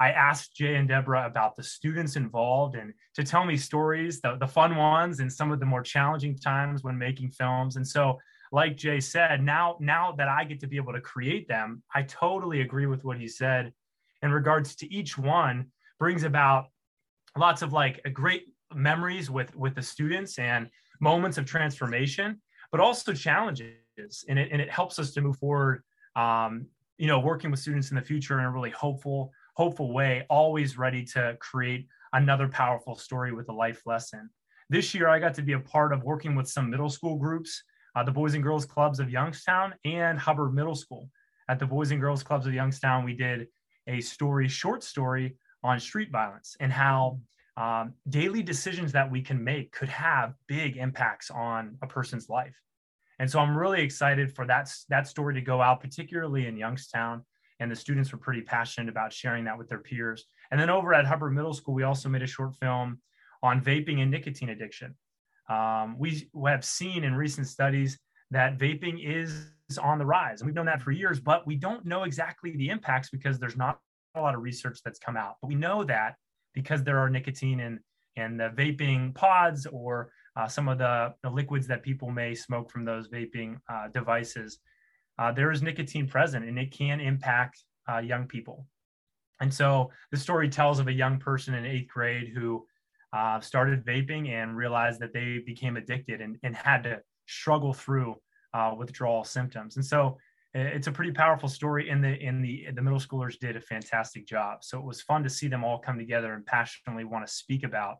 I 0.00 0.10
asked 0.10 0.56
jay 0.56 0.74
and 0.74 0.88
deborah 0.88 1.26
about 1.26 1.56
the 1.56 1.62
students 1.62 2.16
involved 2.16 2.74
and 2.74 2.92
to 3.14 3.22
tell 3.22 3.44
me 3.44 3.56
stories 3.56 4.20
the, 4.20 4.36
the 4.36 4.48
fun 4.48 4.76
ones 4.76 5.20
and 5.20 5.32
some 5.32 5.52
of 5.52 5.60
the 5.60 5.66
more 5.66 5.82
challenging 5.82 6.36
times 6.36 6.82
when 6.82 6.98
making 6.98 7.30
films. 7.30 7.76
And 7.76 7.86
so 7.86 8.18
like 8.52 8.76
jay 8.76 9.00
said 9.00 9.42
now 9.42 9.76
now 9.80 10.12
that 10.12 10.28
i 10.28 10.44
get 10.44 10.60
to 10.60 10.66
be 10.66 10.76
able 10.76 10.92
to 10.92 11.00
create 11.00 11.48
them 11.48 11.82
i 11.94 12.02
totally 12.02 12.60
agree 12.60 12.86
with 12.86 13.02
what 13.02 13.18
he 13.18 13.26
said 13.26 13.72
in 14.22 14.30
regards 14.30 14.76
to 14.76 14.92
each 14.92 15.16
one 15.18 15.66
brings 15.98 16.22
about 16.22 16.66
lots 17.36 17.62
of 17.62 17.72
like 17.72 18.00
a 18.04 18.10
great 18.10 18.51
memories 18.74 19.30
with 19.30 19.54
with 19.56 19.74
the 19.74 19.82
students 19.82 20.38
and 20.38 20.68
moments 21.00 21.38
of 21.38 21.44
transformation 21.44 22.40
but 22.70 22.80
also 22.80 23.12
challenges 23.12 24.24
and 24.28 24.38
it, 24.38 24.48
and 24.52 24.60
it 24.60 24.70
helps 24.70 24.98
us 24.98 25.12
to 25.12 25.20
move 25.20 25.36
forward 25.38 25.82
um, 26.16 26.66
you 26.98 27.06
know 27.06 27.18
working 27.18 27.50
with 27.50 27.60
students 27.60 27.90
in 27.90 27.96
the 27.96 28.02
future 28.02 28.38
in 28.38 28.44
a 28.44 28.50
really 28.50 28.70
hopeful 28.70 29.32
hopeful 29.54 29.92
way 29.92 30.24
always 30.30 30.78
ready 30.78 31.04
to 31.04 31.36
create 31.40 31.86
another 32.12 32.48
powerful 32.48 32.94
story 32.94 33.32
with 33.32 33.48
a 33.48 33.52
life 33.52 33.82
lesson. 33.86 34.30
This 34.68 34.94
year, 34.94 35.08
I 35.08 35.18
got 35.18 35.34
to 35.34 35.42
be 35.42 35.52
a 35.52 35.60
part 35.60 35.92
of 35.92 36.04
working 36.04 36.34
with 36.34 36.48
some 36.48 36.70
middle 36.70 36.88
school 36.88 37.16
groups, 37.16 37.62
uh, 37.96 38.02
the 38.02 38.12
Boys 38.12 38.34
and 38.34 38.42
Girls 38.42 38.64
Clubs 38.64 39.00
of 39.00 39.10
Youngstown 39.10 39.74
and 39.84 40.18
Hubbard 40.18 40.54
Middle 40.54 40.74
School. 40.74 41.10
At 41.48 41.58
the 41.58 41.66
Boys 41.66 41.90
and 41.90 42.00
Girls 42.00 42.22
Clubs 42.22 42.46
of 42.46 42.54
Youngstown, 42.54 43.04
we 43.04 43.14
did 43.14 43.48
a 43.86 44.00
story, 44.00 44.48
short 44.48 44.82
story 44.82 45.36
on 45.64 45.78
street 45.80 46.10
violence 46.10 46.56
and 46.60 46.72
how 46.72 47.18
um, 47.56 47.94
daily 48.08 48.42
decisions 48.42 48.92
that 48.92 49.10
we 49.10 49.20
can 49.20 49.42
make 49.42 49.72
could 49.72 49.88
have 49.88 50.34
big 50.46 50.76
impacts 50.76 51.30
on 51.30 51.76
a 51.82 51.86
person's 51.86 52.28
life. 52.28 52.56
And 53.18 53.30
so 53.30 53.38
I'm 53.38 53.56
really 53.56 53.82
excited 53.82 54.34
for 54.34 54.46
that, 54.46 54.72
that 54.88 55.06
story 55.06 55.34
to 55.34 55.40
go 55.40 55.60
out, 55.60 55.80
particularly 55.80 56.46
in 56.46 56.56
Youngstown. 56.56 57.24
And 57.60 57.70
the 57.70 57.76
students 57.76 58.10
were 58.10 58.18
pretty 58.18 58.40
passionate 58.40 58.88
about 58.88 59.12
sharing 59.12 59.44
that 59.44 59.56
with 59.56 59.68
their 59.68 59.78
peers. 59.78 60.24
And 60.50 60.60
then 60.60 60.70
over 60.70 60.92
at 60.94 61.06
Hubbard 61.06 61.32
Middle 61.32 61.52
School, 61.52 61.74
we 61.74 61.84
also 61.84 62.08
made 62.08 62.22
a 62.22 62.26
short 62.26 62.56
film 62.56 63.00
on 63.42 63.60
vaping 63.60 64.00
and 64.00 64.10
nicotine 64.10 64.48
addiction. 64.48 64.96
Um, 65.48 65.96
we 65.98 66.28
have 66.46 66.64
seen 66.64 67.04
in 67.04 67.14
recent 67.14 67.46
studies 67.46 67.98
that 68.30 68.58
vaping 68.58 68.98
is 69.04 69.50
on 69.80 69.98
the 69.98 70.06
rise. 70.06 70.40
And 70.40 70.48
we've 70.48 70.54
known 70.54 70.66
that 70.66 70.82
for 70.82 70.90
years, 70.90 71.20
but 71.20 71.46
we 71.46 71.56
don't 71.56 71.84
know 71.84 72.04
exactly 72.04 72.56
the 72.56 72.70
impacts 72.70 73.10
because 73.10 73.38
there's 73.38 73.56
not 73.56 73.78
a 74.14 74.20
lot 74.20 74.34
of 74.34 74.42
research 74.42 74.80
that's 74.84 74.98
come 74.98 75.16
out. 75.16 75.36
But 75.40 75.48
we 75.48 75.54
know 75.54 75.84
that 75.84 76.16
because 76.54 76.82
there 76.82 76.98
are 76.98 77.10
nicotine 77.10 77.60
in, 77.60 77.80
in 78.16 78.36
the 78.36 78.50
vaping 78.50 79.14
pods 79.14 79.66
or 79.66 80.10
uh, 80.36 80.48
some 80.48 80.68
of 80.68 80.78
the, 80.78 81.14
the 81.22 81.30
liquids 81.30 81.66
that 81.66 81.82
people 81.82 82.10
may 82.10 82.34
smoke 82.34 82.70
from 82.70 82.84
those 82.84 83.08
vaping 83.08 83.56
uh, 83.70 83.88
devices, 83.88 84.58
uh, 85.18 85.30
there 85.32 85.50
is 85.50 85.62
nicotine 85.62 86.08
present 86.08 86.44
and 86.44 86.58
it 86.58 86.70
can 86.72 87.00
impact 87.00 87.64
uh, 87.90 87.98
young 87.98 88.26
people. 88.26 88.66
And 89.40 89.52
so 89.52 89.90
the 90.10 90.16
story 90.16 90.48
tells 90.48 90.78
of 90.78 90.88
a 90.88 90.92
young 90.92 91.18
person 91.18 91.54
in 91.54 91.66
eighth 91.66 91.88
grade 91.88 92.28
who 92.34 92.66
uh, 93.12 93.40
started 93.40 93.84
vaping 93.84 94.30
and 94.30 94.56
realized 94.56 95.00
that 95.00 95.12
they 95.12 95.42
became 95.44 95.76
addicted 95.76 96.20
and, 96.20 96.38
and 96.42 96.54
had 96.54 96.84
to 96.84 97.00
struggle 97.26 97.74
through 97.74 98.16
uh, 98.54 98.74
withdrawal 98.76 99.24
symptoms. 99.24 99.76
And 99.76 99.84
so 99.84 100.18
it's 100.54 100.86
a 100.86 100.92
pretty 100.92 101.12
powerful 101.12 101.48
story 101.48 101.88
and 101.88 102.02
the 102.04 102.18
in 102.20 102.42
the 102.42 102.66
the 102.74 102.82
middle 102.82 102.98
schoolers 102.98 103.38
did 103.38 103.56
a 103.56 103.60
fantastic 103.60 104.26
job. 104.26 104.62
So 104.62 104.78
it 104.78 104.84
was 104.84 105.00
fun 105.02 105.22
to 105.24 105.30
see 105.30 105.48
them 105.48 105.64
all 105.64 105.78
come 105.78 105.98
together 105.98 106.34
and 106.34 106.44
passionately 106.44 107.04
want 107.04 107.26
to 107.26 107.32
speak 107.32 107.64
about 107.64 107.96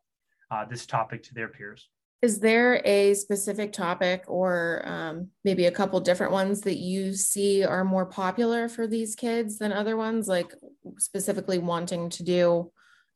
uh, 0.51 0.65
this 0.65 0.87
topic 0.87 1.23
to 1.25 1.35
their 1.35 1.49
peers. 1.49 1.89
Is 2.21 2.39
there 2.39 2.81
a 2.85 3.15
specific 3.15 3.73
topic 3.73 4.25
or 4.29 4.83
um, 4.85 5.29
maybe 5.45 5.67
a 5.67 5.73
couple 5.73 5.99
different 5.99 6.33
ones 6.33 6.61
that 6.61 6.77
you 6.77 7.15
see 7.15 7.65
are 7.65 7.85
more 7.85 8.07
popular 8.07 8.69
for 8.69 8.87
these 8.87 9.17
kids 9.17 9.59
than 9.59 9.73
other 9.73 9.97
ones 9.97 10.29
like 10.29 10.55
specifically 10.99 11.59
wanting 11.59 12.11
to 12.11 12.23
do 12.23 12.71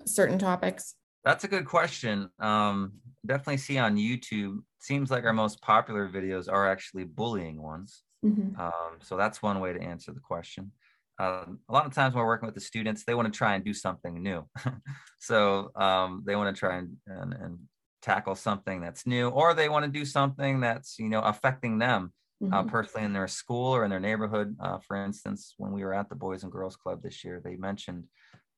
certain 0.07 0.39
topics? 0.39 0.95
That's 1.25 1.45
a 1.45 1.49
good 1.49 1.67
question. 1.67 2.31
Um, 2.41 2.95
definitely 3.27 3.57
see 3.59 3.79
on 3.79 3.97
youtube 3.97 4.59
seems 4.79 5.11
like 5.11 5.25
our 5.25 5.33
most 5.33 5.61
popular 5.61 6.09
videos 6.09 6.51
are 6.51 6.69
actually 6.69 7.05
bullying 7.05 7.61
ones 7.61 8.03
Mm-hmm. 8.25 8.61
Um, 8.61 8.99
so 9.01 9.17
that's 9.17 9.43
one 9.43 9.61
way 9.61 9.73
to 9.73 9.83
answer 9.83 10.13
the 10.13 10.21
question. 10.21 10.73
Um, 11.19 11.61
a 11.69 11.73
lot 11.73 11.87
of 11.87 11.95
times 11.95 12.15
when 12.15 12.23
we're 12.23 12.29
working 12.29 12.47
with 12.47 12.55
the 12.55 12.61
students, 12.61 13.05
they 13.05 13.15
want 13.15 13.33
to 13.33 13.37
try 13.37 13.55
and 13.55 13.65
do 13.65 13.73
something 13.73 14.23
new. 14.23 14.47
so 15.19 15.71
um, 15.75 16.23
they 16.27 16.37
want 16.37 16.55
to 16.55 16.59
try 16.59 16.77
and, 16.77 16.97
and, 17.07 17.33
and, 17.33 17.59
tackle 18.03 18.37
something 18.37 18.81
that's 18.81 19.05
new, 19.05 19.29
or 19.31 19.53
they 19.53 19.69
want 19.69 19.85
to 19.85 19.91
do 19.91 20.05
something 20.05 20.61
that's 20.61 20.97
you 20.97 21.09
know 21.09 21.21
affecting 21.23 21.79
them 21.79 22.13
uh, 22.41 22.45
mm-hmm. 22.45 22.55
uh, 22.55 22.63
personally 22.63 23.05
in 23.05 23.13
their 23.13 23.27
school 23.27 23.75
or 23.75 23.83
in 23.85 23.91
their 23.91 23.99
neighborhood. 23.99 24.55
Uh, 24.61 24.79
for 24.79 24.97
instance, 24.97 25.55
when 25.57 25.73
we 25.73 25.83
were 25.83 25.93
at 25.93 26.09
the 26.09 26.15
Boys 26.15 26.45
and 26.45 26.53
Girls 26.53 26.77
Club 26.77 27.03
this 27.03 27.25
year, 27.25 27.41
they 27.43 27.57
mentioned 27.57 28.05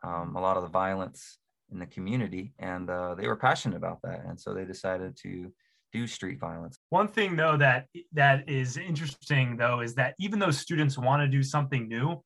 um, 0.05 0.37
a 0.37 0.41
lot 0.41 0.59
of 0.59 0.65
the 0.65 0.69
violence 0.69 1.39
in 1.73 1.79
the 1.79 1.87
community, 1.87 2.53
and 2.59 2.91
uh, 2.91 3.15
they 3.15 3.27
were 3.27 3.37
passionate 3.37 3.77
about 3.77 4.01
that, 4.03 4.23
and 4.27 4.39
so 4.39 4.53
they 4.53 4.67
decided 4.67 5.17
to 5.23 5.51
do 5.93 6.07
street 6.07 6.39
violence. 6.39 6.78
One 6.91 7.09
thing 7.09 7.37
though 7.37 7.57
that 7.59 7.87
that 8.13 8.49
is 8.49 8.77
interesting 8.77 9.57
though 9.57 9.81
is 9.81 9.95
that 9.97 10.15
even 10.19 10.39
though 10.39 10.51
students 10.51 10.97
want 10.97 11.23
to 11.23 11.29
do 11.29 11.43
something 11.43 11.89
new, 11.89 12.23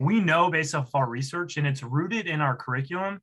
we 0.00 0.20
know 0.20 0.50
based 0.50 0.74
off 0.74 0.94
our 0.94 1.08
research 1.08 1.56
and 1.56 1.66
it's 1.66 1.82
rooted 1.82 2.26
in 2.26 2.40
our 2.40 2.56
curriculum 2.56 3.20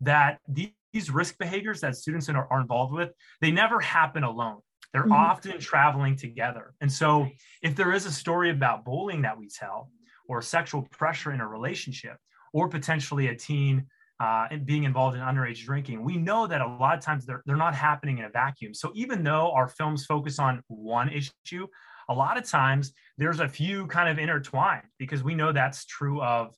that 0.00 0.38
these 0.48 1.10
risk 1.10 1.38
behaviors 1.38 1.80
that 1.80 1.96
students 1.96 2.28
are, 2.28 2.46
are 2.50 2.60
involved 2.60 2.92
with, 2.92 3.10
they 3.40 3.50
never 3.50 3.80
happen 3.80 4.24
alone. 4.24 4.58
They're 4.92 5.02
mm-hmm. 5.02 5.12
often 5.12 5.58
traveling 5.58 6.16
together. 6.16 6.74
And 6.80 6.90
so 6.90 7.28
if 7.62 7.74
there 7.74 7.92
is 7.92 8.06
a 8.06 8.12
story 8.12 8.50
about 8.50 8.84
bullying 8.84 9.22
that 9.22 9.38
we 9.38 9.48
tell 9.48 9.90
or 10.28 10.42
sexual 10.42 10.82
pressure 10.90 11.32
in 11.32 11.40
a 11.40 11.46
relationship 11.46 12.16
or 12.52 12.68
potentially 12.68 13.28
a 13.28 13.34
teen 13.34 13.86
uh, 14.18 14.46
and 14.50 14.64
being 14.64 14.84
involved 14.84 15.16
in 15.16 15.22
underage 15.22 15.64
drinking, 15.64 16.02
we 16.02 16.16
know 16.16 16.46
that 16.46 16.60
a 16.60 16.66
lot 16.66 16.96
of 16.96 17.04
times 17.04 17.26
they're, 17.26 17.42
they're 17.46 17.56
not 17.56 17.74
happening 17.74 18.18
in 18.18 18.24
a 18.24 18.30
vacuum. 18.30 18.72
So 18.72 18.92
even 18.94 19.22
though 19.22 19.52
our 19.52 19.68
films 19.68 20.06
focus 20.06 20.38
on 20.38 20.62
one 20.68 21.10
issue, 21.10 21.66
a 22.08 22.14
lot 22.14 22.38
of 22.38 22.48
times 22.48 22.92
there's 23.18 23.40
a 23.40 23.48
few 23.48 23.86
kind 23.88 24.08
of 24.08 24.18
intertwined 24.18 24.86
because 24.98 25.22
we 25.22 25.34
know 25.34 25.52
that's 25.52 25.84
true 25.84 26.22
of 26.22 26.54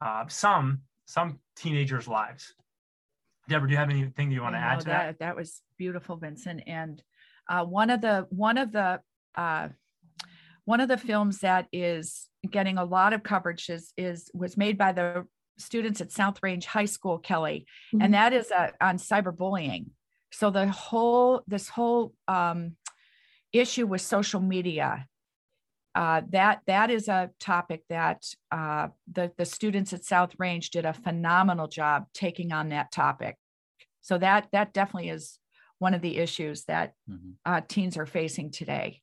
uh, 0.00 0.24
some 0.28 0.80
some 1.06 1.38
teenagers' 1.56 2.08
lives. 2.08 2.54
Deborah, 3.48 3.68
do 3.68 3.72
you 3.72 3.78
have 3.78 3.90
anything 3.90 4.30
you 4.30 4.40
want 4.40 4.54
to 4.54 4.58
add 4.58 4.80
to 4.80 4.86
that, 4.86 5.06
that? 5.06 5.18
That 5.18 5.36
was 5.36 5.62
beautiful, 5.76 6.16
Vincent. 6.16 6.62
And 6.66 7.02
uh, 7.48 7.64
one 7.64 7.90
of 7.90 8.00
the 8.00 8.26
one 8.30 8.56
of 8.56 8.72
the 8.72 9.00
uh, 9.34 9.68
one 10.64 10.80
of 10.80 10.88
the 10.88 10.96
films 10.96 11.40
that 11.40 11.66
is 11.72 12.28
getting 12.48 12.78
a 12.78 12.84
lot 12.84 13.12
of 13.12 13.22
coverage 13.22 13.68
is, 13.68 13.92
is 13.96 14.30
was 14.32 14.56
made 14.56 14.78
by 14.78 14.92
the 14.92 15.26
students 15.58 16.00
at 16.00 16.12
South 16.12 16.38
Range 16.42 16.64
High 16.64 16.86
School, 16.86 17.18
Kelly, 17.18 17.66
mm-hmm. 17.94 18.02
and 18.02 18.14
that 18.14 18.32
is 18.32 18.50
uh, 18.50 18.70
on 18.80 18.96
cyberbullying. 18.96 19.86
So 20.32 20.50
the 20.50 20.68
whole 20.68 21.42
this 21.46 21.68
whole 21.68 22.14
um, 22.28 22.76
issue 23.52 23.86
with 23.86 24.00
social 24.00 24.40
media 24.40 25.06
uh, 25.94 26.22
that 26.30 26.60
that 26.66 26.90
is 26.90 27.08
a 27.08 27.30
topic 27.38 27.82
that 27.90 28.24
uh, 28.50 28.88
the 29.10 29.30
the 29.36 29.44
students 29.44 29.92
at 29.92 30.04
South 30.04 30.34
Range 30.38 30.68
did 30.70 30.86
a 30.86 30.92
phenomenal 30.92 31.68
job 31.68 32.06
taking 32.14 32.52
on 32.52 32.70
that 32.70 32.90
topic. 32.92 33.36
So 34.00 34.18
that 34.18 34.48
that 34.52 34.72
definitely 34.72 35.10
is 35.10 35.38
one 35.78 35.94
of 35.94 36.00
the 36.00 36.16
issues 36.16 36.64
that 36.64 36.94
mm-hmm. 37.10 37.32
uh, 37.44 37.60
teens 37.68 37.96
are 37.96 38.06
facing 38.06 38.50
today. 38.50 39.02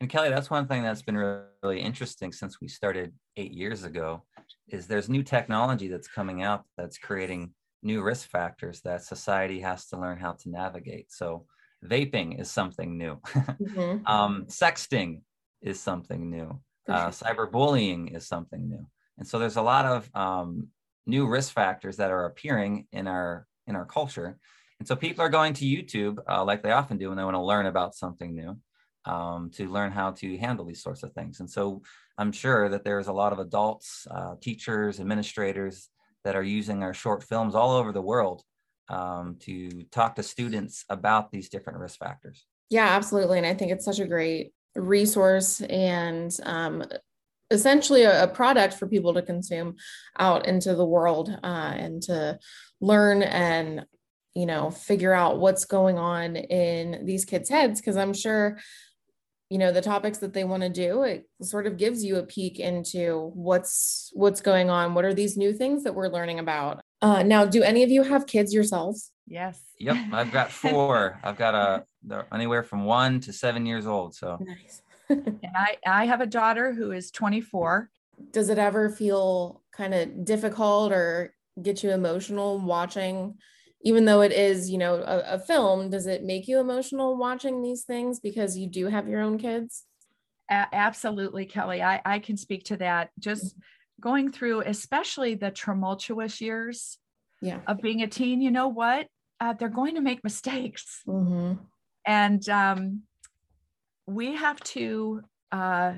And 0.00 0.10
Kelly, 0.10 0.30
that's 0.30 0.50
one 0.50 0.66
thing 0.66 0.82
that's 0.82 1.02
been 1.02 1.16
really 1.16 1.80
interesting 1.80 2.32
since 2.32 2.60
we 2.60 2.68
started 2.68 3.12
eight 3.36 3.52
years 3.52 3.84
ago 3.84 4.24
is 4.68 4.86
there's 4.86 5.08
new 5.08 5.22
technology 5.22 5.88
that's 5.88 6.08
coming 6.08 6.42
out 6.42 6.64
that's 6.76 6.98
creating 6.98 7.52
new 7.82 8.02
risk 8.02 8.28
factors 8.28 8.80
that 8.82 9.02
society 9.02 9.60
has 9.60 9.86
to 9.86 9.98
learn 9.98 10.18
how 10.18 10.32
to 10.32 10.48
navigate. 10.48 11.12
So 11.12 11.46
vaping 11.84 12.40
is 12.40 12.50
something 12.50 12.96
new. 12.96 13.20
mm-hmm. 13.34 14.06
um, 14.10 14.46
sexting 14.48 15.20
is 15.60 15.80
something 15.80 16.30
new. 16.30 16.60
Uh, 16.88 17.08
cyberbullying 17.08 18.14
is 18.14 18.26
something 18.26 18.68
new. 18.68 18.86
And 19.18 19.26
so 19.26 19.38
there's 19.38 19.56
a 19.56 19.62
lot 19.62 19.86
of 19.86 20.10
um, 20.14 20.68
new 21.06 21.26
risk 21.26 21.52
factors 21.52 21.96
that 21.96 22.10
are 22.10 22.26
appearing 22.26 22.86
in 22.92 23.06
our 23.06 23.46
in 23.66 23.76
our 23.76 23.86
culture. 23.86 24.38
And 24.78 24.88
so 24.88 24.96
people 24.96 25.24
are 25.24 25.30
going 25.30 25.54
to 25.54 25.64
YouTube 25.64 26.18
uh, 26.28 26.44
like 26.44 26.62
they 26.62 26.72
often 26.72 26.98
do 26.98 27.08
when 27.08 27.16
they 27.16 27.24
want 27.24 27.36
to 27.36 27.42
learn 27.42 27.66
about 27.66 27.94
something 27.94 28.34
new 28.34 28.58
um, 29.04 29.50
to 29.54 29.68
learn 29.68 29.92
how 29.92 30.12
to 30.12 30.36
handle 30.38 30.64
these 30.64 30.82
sorts 30.82 31.02
of 31.02 31.12
things. 31.12 31.40
And 31.40 31.50
so 31.50 31.82
I'm 32.18 32.32
sure 32.32 32.68
that 32.68 32.84
there's 32.84 33.08
a 33.08 33.12
lot 33.12 33.32
of 33.32 33.38
adults, 33.38 34.06
uh, 34.10 34.34
teachers, 34.40 35.00
administrators 35.00 35.88
that 36.24 36.36
are 36.36 36.42
using 36.42 36.82
our 36.82 36.94
short 36.94 37.22
films 37.22 37.54
all 37.54 37.72
over 37.72 37.92
the 37.92 38.02
world 38.02 38.42
um, 38.88 39.36
to 39.40 39.84
talk 39.90 40.16
to 40.16 40.22
students 40.22 40.84
about 40.88 41.30
these 41.30 41.48
different 41.48 41.78
risk 41.78 41.98
factors. 41.98 42.46
Yeah, 42.70 42.86
absolutely. 42.86 43.38
And 43.38 43.46
I 43.46 43.54
think 43.54 43.72
it's 43.72 43.84
such 43.84 43.98
a 43.98 44.06
great 44.06 44.52
resource 44.74 45.60
and 45.60 46.34
um, 46.44 46.84
essentially 47.50 48.02
a, 48.02 48.24
a, 48.24 48.28
product 48.28 48.74
for 48.74 48.86
people 48.86 49.14
to 49.14 49.22
consume 49.22 49.76
out 50.18 50.46
into 50.46 50.74
the 50.74 50.84
world 50.84 51.30
uh, 51.42 51.72
and 51.76 52.02
to 52.02 52.38
learn 52.80 53.22
and 53.22 53.84
you 54.34 54.46
know 54.46 54.70
figure 54.70 55.12
out 55.12 55.38
what's 55.38 55.64
going 55.64 55.98
on 55.98 56.36
in 56.36 57.06
these 57.06 57.24
kids 57.24 57.48
heads 57.48 57.80
because 57.80 57.96
i'm 57.96 58.12
sure 58.12 58.58
you 59.54 59.58
know 59.58 59.70
the 59.70 59.80
topics 59.80 60.18
that 60.18 60.32
they 60.32 60.42
want 60.42 60.64
to 60.64 60.68
do 60.68 61.04
it 61.04 61.28
sort 61.40 61.68
of 61.68 61.76
gives 61.76 62.02
you 62.02 62.16
a 62.16 62.24
peek 62.24 62.58
into 62.58 63.30
what's 63.34 64.10
what's 64.12 64.40
going 64.40 64.68
on. 64.68 64.94
What 64.94 65.04
are 65.04 65.14
these 65.14 65.36
new 65.36 65.52
things 65.52 65.84
that 65.84 65.94
we're 65.94 66.08
learning 66.08 66.40
about? 66.40 66.80
Uh, 67.00 67.22
now 67.22 67.44
do 67.44 67.62
any 67.62 67.84
of 67.84 67.88
you 67.88 68.02
have 68.02 68.26
kids 68.26 68.52
yourselves? 68.52 69.12
Yes. 69.28 69.62
Yep 69.78 69.96
i've 70.12 70.32
got 70.32 70.50
four. 70.64 71.20
I've 71.22 71.38
got 71.38 71.54
a 71.54 71.84
they're 72.02 72.26
anywhere 72.34 72.64
from 72.64 72.84
one 72.84 73.20
to 73.20 73.32
seven 73.32 73.64
years 73.64 73.86
old 73.86 74.16
so. 74.16 74.38
Nice. 74.40 74.82
And 75.08 75.38
i 75.54 75.76
i 75.86 76.04
have 76.04 76.20
a 76.20 76.26
daughter 76.26 76.72
who 76.72 76.90
is 76.90 77.12
24 77.12 77.90
does 78.32 78.48
it 78.48 78.58
ever 78.58 78.90
feel 78.90 79.62
kind 79.72 79.94
of 79.94 80.24
difficult 80.24 80.90
or 80.90 81.32
get 81.62 81.84
you 81.84 81.92
emotional 81.92 82.58
watching 82.58 83.36
even 83.84 84.04
though 84.04 84.22
it 84.22 84.32
is 84.32 84.70
you 84.70 84.78
know 84.78 84.96
a, 84.96 85.34
a, 85.34 85.38
film 85.38 85.90
does 85.90 86.06
it 86.06 86.24
make 86.24 86.48
you 86.48 86.58
emotional 86.58 87.16
watching 87.16 87.62
these 87.62 87.84
things 87.84 88.18
because 88.18 88.56
you 88.56 88.66
do 88.66 88.86
have 88.86 89.08
your 89.08 89.20
own 89.20 89.38
kids 89.38 89.84
a- 90.50 90.66
absolutely 90.72 91.46
kelly 91.46 91.82
I, 91.82 92.00
I 92.04 92.18
can 92.18 92.36
speak 92.36 92.64
to 92.64 92.76
that 92.78 93.10
just 93.18 93.56
going 94.00 94.32
through 94.32 94.62
especially 94.62 95.34
the 95.34 95.50
tumultuous 95.50 96.40
years 96.40 96.98
yeah. 97.40 97.60
of 97.66 97.80
being 97.80 98.02
a 98.02 98.06
teen 98.06 98.40
you 98.40 98.50
know 98.50 98.68
what 98.68 99.06
uh, 99.40 99.52
they're 99.52 99.68
going 99.68 99.94
to 99.94 100.00
make 100.00 100.24
mistakes. 100.24 101.02
Mhm. 101.06 101.58
And 102.06 102.48
um, 102.48 103.02
we 104.06 104.34
have 104.34 104.60
to, 104.60 105.22
uh, 105.52 105.94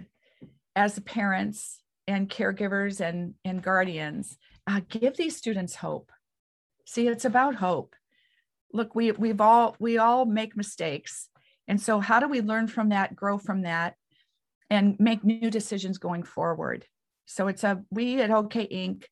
as 0.75 0.99
parents 1.01 1.81
and 2.07 2.29
caregivers 2.29 3.01
and, 3.01 3.35
and 3.45 3.63
guardians, 3.63 4.37
uh, 4.67 4.81
give 4.89 5.17
these 5.17 5.37
students 5.37 5.75
hope. 5.75 6.11
See, 6.87 7.09
it's 7.09 7.25
about 7.25 7.57
hope. 7.57 7.95
Look, 8.73 8.95
we, 8.95 9.11
we've 9.13 9.41
all, 9.41 9.77
we 9.79 9.99
all 9.99 10.25
make 10.25 10.57
mistakes. 10.57 11.29
And 11.69 11.81
so 11.81 12.01
how 12.01 12.21
do 12.21 12.29
we 12.29 12.41
learn 12.41 12.69
from 12.69 12.91
that, 12.91 13.15
grow 13.15 13.39
from 13.39 13.63
that, 13.63 13.97
and 14.71 14.99
make 14.99 15.25
new 15.25 15.51
decisions 15.51 15.99
going 15.99 16.23
forward? 16.23 16.87
So 17.27 17.49
it's 17.49 17.65
a, 17.65 17.83
we 17.91 18.21
at 18.23 18.31
OK 18.31 18.69
Inc. 18.69 19.05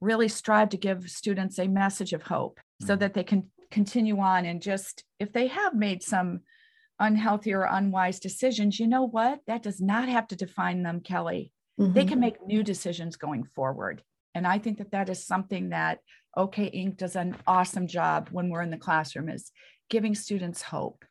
really 0.00 0.28
strive 0.28 0.70
to 0.70 0.76
give 0.76 1.08
students 1.08 1.58
a 1.58 1.68
message 1.68 2.12
of 2.12 2.24
hope 2.24 2.58
so 2.80 2.96
Mhm. 2.96 3.00
that 3.00 3.14
they 3.14 3.22
can 3.24 3.50
continue 3.70 4.18
on 4.18 4.44
and 4.44 4.60
just, 4.60 5.04
if 5.20 5.32
they 5.32 5.46
have 5.46 5.74
made 5.74 6.02
some 6.02 6.40
unhealthy 6.98 7.52
or 7.54 7.62
unwise 7.62 8.18
decisions, 8.18 8.80
you 8.80 8.88
know 8.88 9.04
what? 9.04 9.40
That 9.46 9.62
does 9.62 9.80
not 9.80 10.08
have 10.08 10.26
to 10.28 10.36
define 10.36 10.82
them, 10.82 11.00
Kelly. 11.00 11.52
They 11.78 12.04
Mhm. 12.04 12.08
can 12.08 12.20
make 12.20 12.46
new 12.46 12.62
decisions 12.64 13.16
going 13.16 13.44
forward. 13.44 14.02
And 14.34 14.46
I 14.46 14.58
think 14.58 14.78
that 14.78 14.92
that 14.92 15.08
is 15.08 15.24
something 15.24 15.70
that 15.70 15.98
OK 16.36 16.70
Inc. 16.70 16.96
does 16.96 17.16
an 17.16 17.36
awesome 17.46 17.86
job 17.86 18.28
when 18.32 18.48
we're 18.48 18.62
in 18.62 18.70
the 18.70 18.76
classroom 18.78 19.28
is 19.28 19.50
giving 19.90 20.14
students 20.14 20.62
hope. 20.62 21.04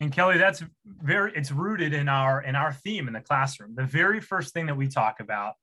And 0.00 0.10
Kelly, 0.10 0.38
that's 0.38 0.64
very 0.86 1.32
it's 1.34 1.52
rooted 1.52 1.92
in 1.92 2.08
our 2.08 2.42
in 2.42 2.56
our 2.56 2.72
theme 2.72 3.06
in 3.06 3.14
the 3.14 3.20
classroom. 3.20 3.74
The 3.74 3.84
very 3.84 4.20
first 4.20 4.54
thing 4.54 4.66
that 4.66 4.76
we 4.76 4.88
talk 4.88 5.20
about 5.20 5.54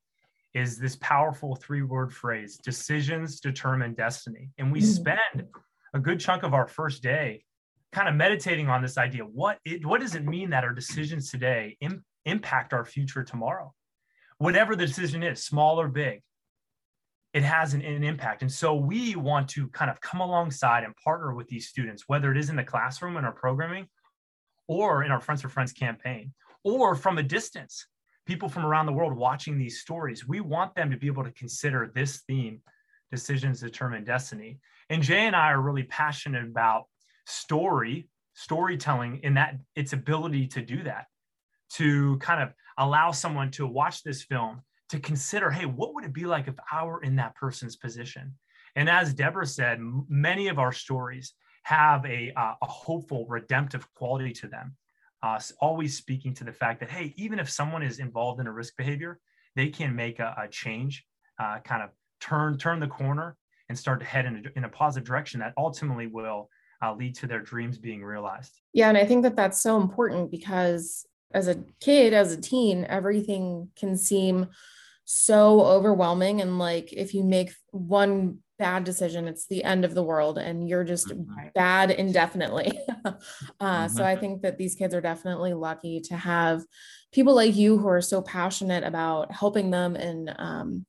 is 0.54 0.78
this 0.80 0.96
powerful 0.98 1.56
three-word 1.56 2.14
phrase, 2.14 2.58
decisions 2.58 3.40
determine 3.40 3.94
destiny. 3.94 4.50
And 4.58 4.72
we 4.72 4.80
Mhm. 4.80 4.96
spend 4.96 5.48
a 5.94 6.00
good 6.00 6.20
chunk 6.20 6.44
of 6.44 6.54
our 6.54 6.68
first 6.68 7.04
day 7.04 7.44
kind 7.92 8.08
of 8.08 8.16
meditating 8.16 8.70
on 8.70 8.82
this 8.82 8.98
idea. 8.98 9.24
What 9.24 9.60
it 9.66 9.86
what 9.86 10.02
does 10.02 10.16
it 10.16 10.24
mean 10.24 10.52
that 10.52 10.64
our 10.64 10.74
decisions 10.74 11.30
today 11.32 11.76
Im- 11.82 12.06
impact 12.26 12.74
our 12.74 12.86
future 12.86 13.24
tomorrow? 13.24 13.74
Whatever 14.38 14.76
the 14.76 14.86
decision 14.86 15.24
is, 15.24 15.44
small 15.44 15.80
or 15.82 15.88
big, 15.88 16.22
it 17.34 17.44
has 17.44 17.74
an, 17.74 17.82
an 17.82 18.04
impact. 18.04 18.42
And 18.42 18.52
so 18.52 18.76
we 18.76 19.16
want 19.16 19.50
to 19.50 19.68
kind 19.70 19.92
of 19.92 20.02
come 20.02 20.22
alongside 20.22 20.84
and 20.84 20.96
partner 20.96 21.34
with 21.34 21.48
these 21.48 21.68
students, 21.68 22.06
whether 22.08 22.32
it 22.32 22.38
is 22.38 22.50
in 22.50 22.56
the 22.56 22.64
classroom 22.64 23.18
in 23.18 23.26
our 23.26 23.32
programming 23.32 23.88
or 24.68 25.04
in 25.04 25.12
our 25.12 25.20
Friends 25.20 25.42
for 25.42 25.50
Friends 25.50 25.72
campaign, 25.72 26.34
or 26.64 26.96
from 26.96 27.18
a 27.18 27.24
distance, 27.24 27.88
people 28.26 28.50
from 28.50 28.66
around 28.66 28.86
the 28.86 28.92
world 28.92 29.16
watching 29.16 29.58
these 29.58 29.80
stories. 29.80 30.28
We 30.28 30.42
want 30.42 30.76
them 30.76 30.92
to 30.92 30.98
be 30.98 31.08
able 31.08 31.24
to 31.24 31.32
consider 31.32 31.92
this 31.94 32.22
theme 32.28 32.62
decisions 33.12 33.62
determine 33.62 34.04
destiny. 34.04 34.60
And 34.90 35.02
Jay 35.02 35.26
and 35.28 35.36
I 35.36 35.52
are 35.52 35.62
really 35.62 35.84
passionate 35.84 36.44
about 36.44 36.86
story, 37.26 38.10
storytelling, 38.34 39.22
in 39.24 39.36
that 39.36 39.56
its 39.76 39.94
ability 39.94 40.48
to 40.48 40.62
do 40.62 40.84
that, 40.84 41.06
to 41.74 42.18
kind 42.18 42.44
of 42.44 42.54
allow 42.78 43.12
someone 43.12 43.52
to 43.52 43.66
watch 43.66 44.04
this 44.04 44.24
film 44.24 44.62
to 44.90 45.00
consider, 45.00 45.50
hey, 45.50 45.66
what 45.66 45.94
would 45.94 46.06
it 46.06 46.14
be 46.14 46.26
like 46.26 46.48
if 46.48 46.56
I 46.72 46.84
were 46.86 47.02
in 47.02 47.16
that 47.18 47.36
person's 47.36 47.76
position? 47.76 48.34
And 48.76 48.90
as 48.90 49.14
Deborah 49.14 49.46
said, 49.46 49.80
many 50.08 50.48
of 50.48 50.60
our 50.60 50.72
stories 50.72 51.34
have 51.64 52.06
a, 52.06 52.32
uh, 52.36 52.54
a 52.62 52.66
hopeful, 52.66 53.26
redemptive 53.28 53.92
quality 53.96 54.32
to 54.34 54.48
them. 54.48 54.76
Uh, 55.24 55.40
always 55.60 55.98
speaking 55.98 56.34
to 56.36 56.44
the 56.44 56.52
fact 56.52 56.80
that, 56.80 56.90
hey, 56.90 57.14
even 57.18 57.40
if 57.40 57.50
someone 57.50 57.82
is 57.82 58.00
involved 58.00 58.40
in 58.40 58.48
a 58.48 58.52
risk 58.52 58.78
behavior, 58.78 59.20
they 59.56 59.68
can 59.68 59.96
make 59.96 60.20
a, 60.20 60.36
a 60.42 60.48
change, 60.48 61.04
uh, 61.40 61.58
kind 61.60 61.82
of 61.82 61.90
turn 62.22 62.58
turn 62.58 62.80
the 62.80 62.88
corner 62.88 63.36
and 63.70 63.78
start 63.78 64.00
to 64.00 64.06
head 64.06 64.26
in 64.26 64.38
a, 64.38 64.58
in 64.58 64.64
a 64.64 64.70
positive 64.70 65.08
direction 65.08 65.40
that 65.40 65.54
ultimately 65.58 66.08
will 66.08 66.50
uh, 66.84 66.94
lead 66.94 67.16
to 67.16 67.28
their 67.28 67.42
dreams 67.42 67.78
being 67.78 68.04
realized. 68.04 68.62
Yeah, 68.74 68.90
and 68.90 68.98
I 68.98 69.06
think 69.06 69.24
that 69.24 69.36
that's 69.36 69.62
so 69.62 69.82
important 69.82 70.32
because 70.32 71.06
as 71.34 71.48
a 71.48 71.56
kid, 71.82 72.14
as 72.14 72.32
a 72.32 72.40
teen, 72.40 72.86
everything 72.86 73.70
can 73.76 73.98
seem 73.98 74.48
so 75.10 75.62
overwhelming. 75.62 76.42
And 76.42 76.60
like 76.60 76.92
if 76.92 77.14
you 77.14 77.24
make 77.24 77.52
one 77.72 78.40
bad 78.60 78.84
decision, 78.84 79.26
it's 79.28 79.48
the 79.48 79.64
end 79.64 79.86
of 79.86 79.96
the 79.96 80.04
world 80.04 80.38
and 80.38 80.68
you're 80.68 80.84
just 80.84 81.14
bad 81.56 81.92
indefinitely. 81.92 82.78
uh, 83.62 83.88
So 83.88 84.04
Mhm. 84.04 84.06
I 84.06 84.16
think 84.18 84.42
that 84.42 84.58
these 84.58 84.76
kids 84.76 84.94
are 84.94 85.00
definitely 85.00 85.54
lucky 85.54 86.02
to 86.02 86.18
have 86.18 86.62
people 87.14 87.34
like 87.36 87.56
you 87.56 87.78
who 87.78 87.88
are 87.88 88.02
so 88.02 88.22
passionate 88.22 88.84
about 88.84 89.32
helping 89.32 89.72
them 89.72 89.96
and 89.96 90.36
um, 90.38 90.86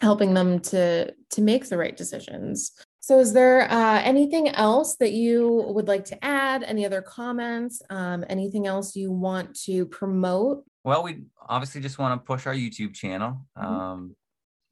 helping 0.00 0.34
them 0.34 0.60
to 0.60 1.12
to 1.30 1.42
make 1.42 1.68
the 1.68 1.78
right 1.78 1.96
decisions. 1.96 2.70
So, 3.04 3.18
is 3.18 3.32
there 3.32 3.68
uh, 3.68 4.00
anything 4.00 4.48
else 4.50 4.94
that 4.98 5.10
you 5.10 5.64
would 5.74 5.88
like 5.88 6.04
to 6.04 6.24
add? 6.24 6.62
Any 6.62 6.86
other 6.86 7.02
comments? 7.02 7.82
Um, 7.90 8.24
anything 8.28 8.68
else 8.68 8.94
you 8.94 9.10
want 9.10 9.58
to 9.64 9.86
promote? 9.86 10.62
Well, 10.84 11.02
we 11.02 11.24
obviously 11.48 11.80
just 11.80 11.98
want 11.98 12.20
to 12.20 12.24
push 12.24 12.46
our 12.46 12.54
YouTube 12.54 12.94
channel. 12.94 13.44
Mhm. 13.58 13.64
Um, 13.64 14.16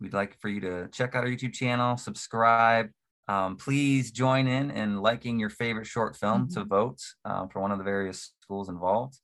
we'd 0.01 0.13
like 0.13 0.39
for 0.39 0.49
you 0.49 0.61
to 0.61 0.87
check 0.93 1.17
out 1.17 1.25
our 1.25 1.31
YouTube 1.31 1.53
channel, 1.53 1.97
subscribe. 1.97 2.91
Um, 3.27 3.57
please 3.57 4.13
join 4.13 4.47
in 4.47 4.71
in 4.71 4.99
liking 4.99 5.41
your 5.41 5.51
favorite 5.51 5.87
short 5.89 6.17
film 6.17 6.49
to 6.51 6.65
vote 6.65 7.01
uh, 7.25 7.49
for 7.49 7.61
one 7.61 7.73
of 7.73 7.79
the 7.79 7.85
various 7.85 8.31
schools 8.43 8.69
involved. 8.69 9.19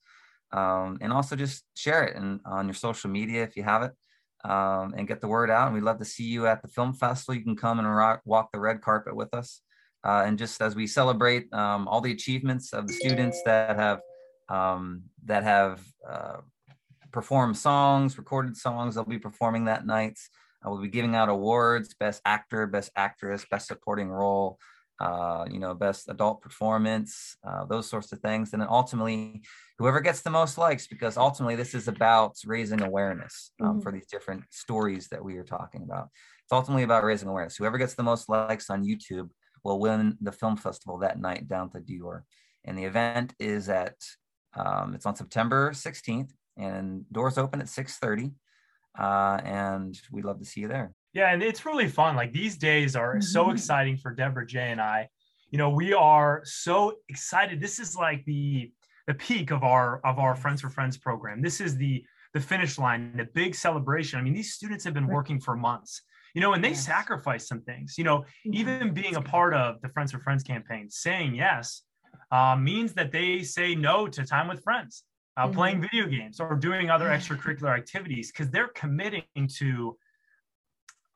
Um, 0.50 0.98
and 1.00 1.12
also 1.12 1.36
just 1.36 1.62
share 1.76 2.02
it 2.04 2.16
and 2.16 2.40
on 2.44 2.66
your 2.66 2.74
social 2.74 3.10
media 3.10 3.44
if 3.44 3.56
you 3.56 3.62
have 3.62 3.82
it 3.82 3.92
um, 4.46 4.94
and 4.96 5.08
get 5.08 5.20
the 5.20 5.28
word 5.28 5.50
out. 5.50 5.66
And 5.66 5.74
we'd 5.74 5.82
love 5.82 5.98
to 5.98 6.04
see 6.04 6.24
you 6.24 6.46
at 6.46 6.62
the 6.62 6.68
film 6.68 6.92
festival. 6.94 7.34
You 7.34 7.42
can 7.42 7.56
come 7.56 7.78
and 7.78 7.88
rock, 7.88 8.22
walk 8.24 8.52
the 8.52 8.60
red 8.60 8.80
carpet 8.80 9.14
with 9.14 9.34
us. 9.34 9.60
Uh, 10.04 10.22
and 10.24 10.38
just 10.38 10.62
as 10.62 10.76
we 10.76 10.86
celebrate 10.86 11.52
um, 11.52 11.88
all 11.88 12.00
the 12.00 12.12
achievements 12.12 12.72
of 12.72 12.86
the 12.86 12.92
students 12.92 13.42
that 13.44 13.76
have 13.76 14.00
um, 14.48 15.02
that 15.24 15.42
have 15.42 15.82
uh, 16.08 16.36
performed 17.10 17.56
songs, 17.56 18.16
recorded 18.16 18.56
songs, 18.56 18.94
they'll 18.94 19.04
be 19.04 19.18
performing 19.18 19.64
that 19.64 19.84
night. 19.84 20.16
Uh, 20.64 20.70
we'll 20.70 20.80
be 20.80 20.88
giving 20.88 21.16
out 21.16 21.28
awards: 21.28 21.94
best 21.94 22.22
actor, 22.24 22.68
best 22.68 22.92
actress, 22.94 23.44
best 23.50 23.66
supporting 23.66 24.08
role, 24.08 24.58
uh, 25.00 25.44
you 25.50 25.58
know, 25.58 25.74
best 25.74 26.08
adult 26.08 26.40
performance, 26.40 27.36
uh, 27.46 27.64
those 27.66 27.88
sorts 27.88 28.12
of 28.12 28.20
things. 28.20 28.52
And 28.52 28.62
then 28.62 28.68
ultimately, 28.70 29.42
whoever 29.78 30.00
gets 30.00 30.22
the 30.22 30.30
most 30.30 30.56
likes, 30.58 30.86
because 30.86 31.16
ultimately 31.16 31.54
this 31.56 31.74
is 31.74 31.86
about 31.88 32.36
raising 32.46 32.82
awareness 32.82 33.52
um, 33.60 33.80
Mhm. 33.80 33.82
for 33.82 33.92
these 33.92 34.06
different 34.06 34.44
stories 34.50 35.08
that 35.08 35.22
we 35.22 35.36
are 35.36 35.44
talking 35.44 35.82
about. 35.82 36.08
It's 36.44 36.52
ultimately 36.52 36.84
about 36.84 37.04
raising 37.04 37.28
awareness. 37.28 37.56
Whoever 37.56 37.76
gets 37.78 37.94
the 37.94 38.02
most 38.02 38.28
likes 38.28 38.70
on 38.70 38.84
YouTube 38.84 39.30
will 39.64 39.78
win 39.80 40.16
the 40.20 40.32
film 40.32 40.56
festival 40.56 40.98
that 40.98 41.18
night 41.18 41.48
down 41.48 41.70
to 41.70 41.80
DeYor. 41.80 42.22
And 42.64 42.78
the 42.78 42.84
event 42.84 43.34
is 43.38 43.68
at 43.68 43.96
um, 44.54 44.94
it's 44.94 45.04
on 45.04 45.14
September 45.16 45.72
16th, 45.74 46.32
and 46.56 47.04
doors 47.12 47.36
open 47.36 47.60
at 47.60 47.68
6:30. 47.68 48.32
Uh, 48.98 49.38
and 49.44 50.00
we'd 50.10 50.24
love 50.24 50.38
to 50.38 50.46
see 50.46 50.62
you 50.62 50.68
there. 50.68 50.94
Yeah, 51.12 51.32
and 51.32 51.42
it's 51.42 51.64
really 51.64 51.88
fun. 51.88 52.16
Like 52.16 52.32
these 52.32 52.56
days 52.56 52.94
are 52.96 53.20
so 53.20 53.46
Mhm. 53.46 53.52
exciting 53.52 53.96
for 53.96 54.12
Deborah 54.12 54.46
Jay 54.46 54.70
and 54.70 54.80
I. 54.80 55.08
You 55.50 55.58
know, 55.58 55.70
we 55.70 55.92
are 55.94 56.42
so 56.44 56.98
excited. 57.08 57.60
This 57.60 57.78
is 57.78 57.96
like 57.96 58.24
the 58.24 58.72
the 59.06 59.14
peak 59.14 59.52
of 59.52 59.62
our 59.62 60.00
of 60.04 60.18
our 60.18 60.34
Friends 60.34 60.60
for 60.60 60.68
Friends 60.68 60.96
program. 60.98 61.40
This 61.40 61.60
is 61.60 61.76
the 61.76 62.04
the 62.34 62.40
finish 62.40 62.76
line, 62.76 63.16
the 63.16 63.24
big 63.24 63.54
celebration. 63.54 64.18
I 64.18 64.22
mean, 64.22 64.34
these 64.34 64.52
students 64.52 64.84
have 64.84 64.92
been 64.92 65.06
working 65.06 65.40
for 65.40 65.56
months. 65.56 66.02
You 66.34 66.42
know, 66.42 66.52
and 66.52 66.62
they 66.62 66.70
Yes. 66.70 66.84
sacrifice 66.84 67.48
some 67.48 67.62
things. 67.62 67.96
You 67.96 68.04
know, 68.04 68.18
Mm-hmm. 68.18 68.54
even 68.54 68.92
being 68.94 69.16
a 69.16 69.22
part 69.22 69.54
of 69.54 69.80
the 69.80 69.88
Friends 69.88 70.12
for 70.12 70.18
Friends 70.18 70.42
campaign, 70.42 70.90
saying 70.90 71.34
yes 71.34 71.82
uh, 72.32 72.56
means 72.56 72.92
that 72.94 73.12
they 73.12 73.42
say 73.42 73.74
no 73.74 74.08
to 74.08 74.26
time 74.26 74.48
with 74.48 74.62
friends, 74.64 75.04
uh, 75.36 75.46
Mhm. 75.46 75.54
playing 75.54 75.80
video 75.80 76.06
games, 76.06 76.40
or 76.40 76.56
doing 76.56 76.90
other 76.90 77.06
extracurricular 77.10 77.74
activities 77.76 78.32
because 78.32 78.50
they're 78.50 78.68
committing 78.68 79.22
to 79.48 79.96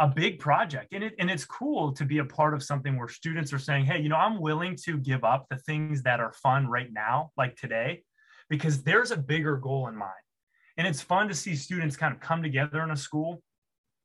a 0.00 0.08
big 0.08 0.38
project. 0.38 0.92
And, 0.92 1.04
it, 1.04 1.14
and 1.18 1.30
it's 1.30 1.44
cool 1.44 1.92
to 1.92 2.04
be 2.06 2.18
a 2.18 2.24
part 2.24 2.54
of 2.54 2.62
something 2.62 2.96
where 2.96 3.06
students 3.06 3.52
are 3.52 3.58
saying, 3.58 3.84
hey, 3.84 4.00
you 4.00 4.08
know, 4.08 4.16
I'm 4.16 4.40
willing 4.40 4.74
to 4.84 4.96
give 4.96 5.24
up 5.24 5.46
the 5.50 5.58
things 5.58 6.02
that 6.02 6.20
are 6.20 6.32
fun 6.32 6.66
right 6.66 6.90
now, 6.90 7.30
like 7.36 7.54
today, 7.54 8.02
because 8.48 8.82
there's 8.82 9.10
a 9.10 9.16
bigger 9.16 9.58
goal 9.58 9.88
in 9.88 9.94
mind. 9.94 10.12
And 10.78 10.86
it's 10.86 11.02
fun 11.02 11.28
to 11.28 11.34
see 11.34 11.54
students 11.54 11.98
kind 11.98 12.14
of 12.14 12.20
come 12.20 12.42
together 12.42 12.82
in 12.82 12.90
a 12.90 12.96
school 12.96 13.42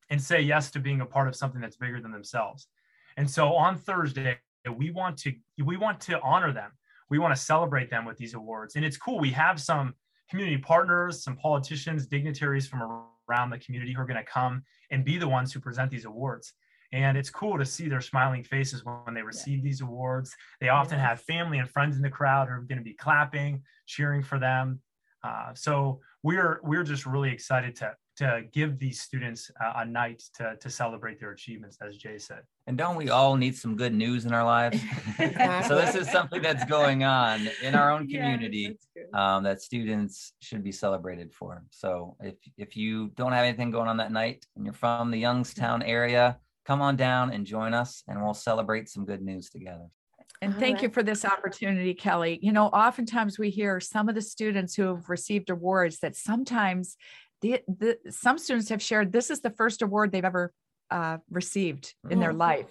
and 0.09 0.21
say 0.21 0.41
yes 0.41 0.69
to 0.71 0.79
being 0.79 0.99
a 0.99 1.05
part 1.05 1.29
of 1.29 1.35
something 1.35 1.61
that's 1.61 1.77
bigger 1.77 2.01
than 2.01 2.11
themselves. 2.11 2.67
And 3.15 3.29
so 3.29 3.53
on 3.53 3.77
Thursday, 3.77 4.37
we 4.77 4.91
want 4.91 5.17
to 5.19 5.33
we 5.63 5.77
want 5.77 6.01
to 6.01 6.19
honor 6.19 6.51
them. 6.51 6.71
We 7.09 7.19
want 7.19 7.33
to 7.33 7.41
celebrate 7.41 7.89
them 7.89 8.03
with 8.03 8.17
these 8.17 8.33
awards. 8.33 8.75
And 8.75 8.83
it's 8.83 8.97
cool. 8.97 9.19
We 9.19 9.31
have 9.31 9.61
some 9.61 9.93
community 10.29 10.57
partners, 10.57 11.23
some 11.23 11.37
politicians, 11.37 12.07
dignitaries 12.07 12.67
from 12.67 12.81
around 12.81 13.05
the 13.27 13.59
community 13.59 13.93
who 13.93 14.01
are 14.01 14.05
going 14.05 14.23
to 14.23 14.31
come 14.31 14.63
and 14.91 15.03
be 15.03 15.17
the 15.17 15.27
ones 15.27 15.51
who 15.51 15.59
present 15.59 15.91
these 15.91 16.05
awards. 16.05 16.53
And 16.91 17.17
it's 17.17 17.29
cool 17.29 17.57
to 17.57 17.65
see 17.65 17.89
their 17.89 18.01
smiling 18.01 18.43
faces 18.43 18.83
when 18.85 19.13
they 19.13 19.21
receive 19.21 19.63
these 19.63 19.81
awards. 19.81 20.33
They 20.61 20.69
often 20.69 20.99
have 20.99 21.21
family 21.21 21.57
and 21.57 21.69
friends 21.69 21.97
in 21.97 22.01
the 22.01 22.09
crowd 22.09 22.47
who 22.47 22.53
are 22.53 22.61
going 22.61 22.77
to 22.77 22.83
be 22.83 22.93
clapping, 22.93 23.63
cheering 23.85 24.21
for 24.21 24.39
them. 24.39 24.81
Uh, 25.23 25.53
so 25.55 25.99
we're 26.23 26.59
we're 26.63 26.83
just 26.83 27.05
really 27.05 27.31
excited 27.31 27.75
to 27.77 27.93
to 28.17 28.43
give 28.53 28.79
these 28.79 29.01
students 29.01 29.51
a, 29.61 29.81
a 29.81 29.85
night 29.85 30.23
to, 30.35 30.55
to 30.59 30.69
celebrate 30.69 31.19
their 31.19 31.31
achievements, 31.31 31.77
as 31.85 31.97
Jay 31.97 32.17
said. 32.17 32.41
And 32.67 32.77
don't 32.77 32.95
we 32.95 33.09
all 33.09 33.35
need 33.35 33.55
some 33.55 33.75
good 33.75 33.93
news 33.93 34.25
in 34.25 34.33
our 34.33 34.43
lives? 34.43 34.79
so 35.67 35.75
this 35.75 35.95
is 35.95 36.09
something 36.09 36.41
that's 36.41 36.65
going 36.65 37.03
on 37.03 37.47
in 37.61 37.75
our 37.75 37.91
own 37.91 38.07
community 38.07 38.77
um, 39.13 39.43
that 39.43 39.61
students 39.61 40.33
should 40.39 40.63
be 40.63 40.71
celebrated 40.71 41.33
for. 41.33 41.63
So 41.69 42.15
if 42.21 42.35
if 42.57 42.75
you 42.75 43.09
don't 43.15 43.33
have 43.33 43.45
anything 43.45 43.71
going 43.71 43.87
on 43.87 43.97
that 43.97 44.11
night 44.11 44.45
and 44.55 44.65
you're 44.65 44.73
from 44.73 45.11
the 45.11 45.19
Youngstown 45.19 45.83
area, 45.83 46.37
come 46.65 46.81
on 46.81 46.95
down 46.95 47.31
and 47.31 47.45
join 47.45 47.73
us, 47.73 48.03
and 48.07 48.23
we'll 48.23 48.33
celebrate 48.33 48.89
some 48.89 49.05
good 49.05 49.21
news 49.21 49.49
together. 49.49 49.87
And 50.41 50.53
thank 50.55 50.75
right. 50.75 50.83
you 50.83 50.89
for 50.89 51.01
this 51.01 51.23
opportunity, 51.23 51.93
Kelly. 51.93 52.39
You 52.41 52.51
know, 52.51 52.65
oftentimes 52.67 53.39
we 53.39 53.49
hear 53.49 53.79
some 53.79 54.09
of 54.09 54.15
the 54.15 54.21
students 54.21 54.75
who 54.75 54.83
have 54.83 55.09
received 55.09 55.49
awards 55.49 55.99
that 55.99 56.15
sometimes 56.15 56.97
the, 57.45 57.61
the 57.67 58.11
some 58.11 58.37
students 58.37 58.69
have 58.69 58.81
shared 58.81 59.11
this 59.11 59.29
is 59.29 59.41
the 59.41 59.49
first 59.49 59.81
award 59.81 60.11
they've 60.11 60.25
ever 60.25 60.53
uh, 60.91 61.17
received 61.29 61.93
in 62.09 62.19
their 62.19 62.33
life. 62.33 62.67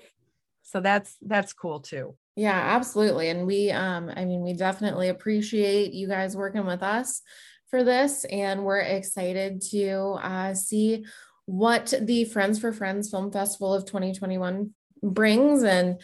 So 0.63 0.81
that's 0.81 1.17
that's 1.21 1.53
cool 1.53 1.81
too. 1.81 2.17
Yeah, 2.37 2.59
absolutely. 2.59 3.29
And 3.29 3.47
we 3.47 3.71
um 3.71 4.11
I 4.15 4.25
mean 4.25 4.43
we 4.43 4.55
definitely 4.55 5.09
appreciate 5.09 5.93
you 5.93 6.09
guys 6.09 6.37
working 6.37 6.67
with 6.67 6.83
us 6.83 7.23
for 7.69 7.85
this 7.85 8.25
and 8.25 8.65
we're 8.65 8.81
excited 8.81 9.61
to 9.71 10.19
uh, 10.23 10.55
see 10.55 11.05
what 11.47 11.93
the 12.01 12.25
Friends 12.25 12.59
for 12.59 12.73
Friends 12.73 13.11
Film 13.11 13.31
Festival 13.31 13.75
of 13.75 13.85
2021 13.85 14.71
brings 15.03 15.63
and 15.63 16.01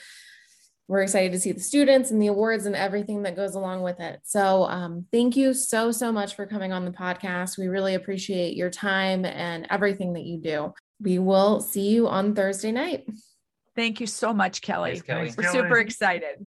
we're 0.91 1.03
excited 1.03 1.31
to 1.31 1.39
see 1.39 1.53
the 1.53 1.61
students 1.61 2.11
and 2.11 2.21
the 2.21 2.27
awards 2.27 2.67
and 2.67 2.75
everything 2.75 3.23
that 3.23 3.37
goes 3.37 3.55
along 3.55 3.83
with 3.83 4.01
it. 4.01 4.19
So, 4.25 4.65
um, 4.65 5.07
thank 5.13 5.37
you 5.37 5.55
so, 5.55 5.93
so 5.93 6.11
much 6.11 6.35
for 6.35 6.47
coming 6.47 6.73
on 6.73 6.85
the 6.85 6.91
podcast. 6.91 7.57
We 7.57 7.69
really 7.69 7.95
appreciate 7.95 8.57
your 8.57 8.71
time 8.71 9.25
and 9.25 9.69
everything 9.71 10.15
that 10.15 10.25
you 10.25 10.39
do. 10.39 10.75
We 11.01 11.21
will 11.21 11.61
see 11.61 11.91
you 11.91 12.09
on 12.09 12.35
Thursday 12.35 12.73
night. 12.73 13.07
Thank 13.77 14.01
you 14.01 14.09
so 14.09 14.35
much, 14.35 14.63
Kelly. 14.63 15.01
Thanks, 15.01 15.07
Kelly. 15.07 15.33
We're 15.39 15.53
super 15.53 15.79
excited. 15.79 16.45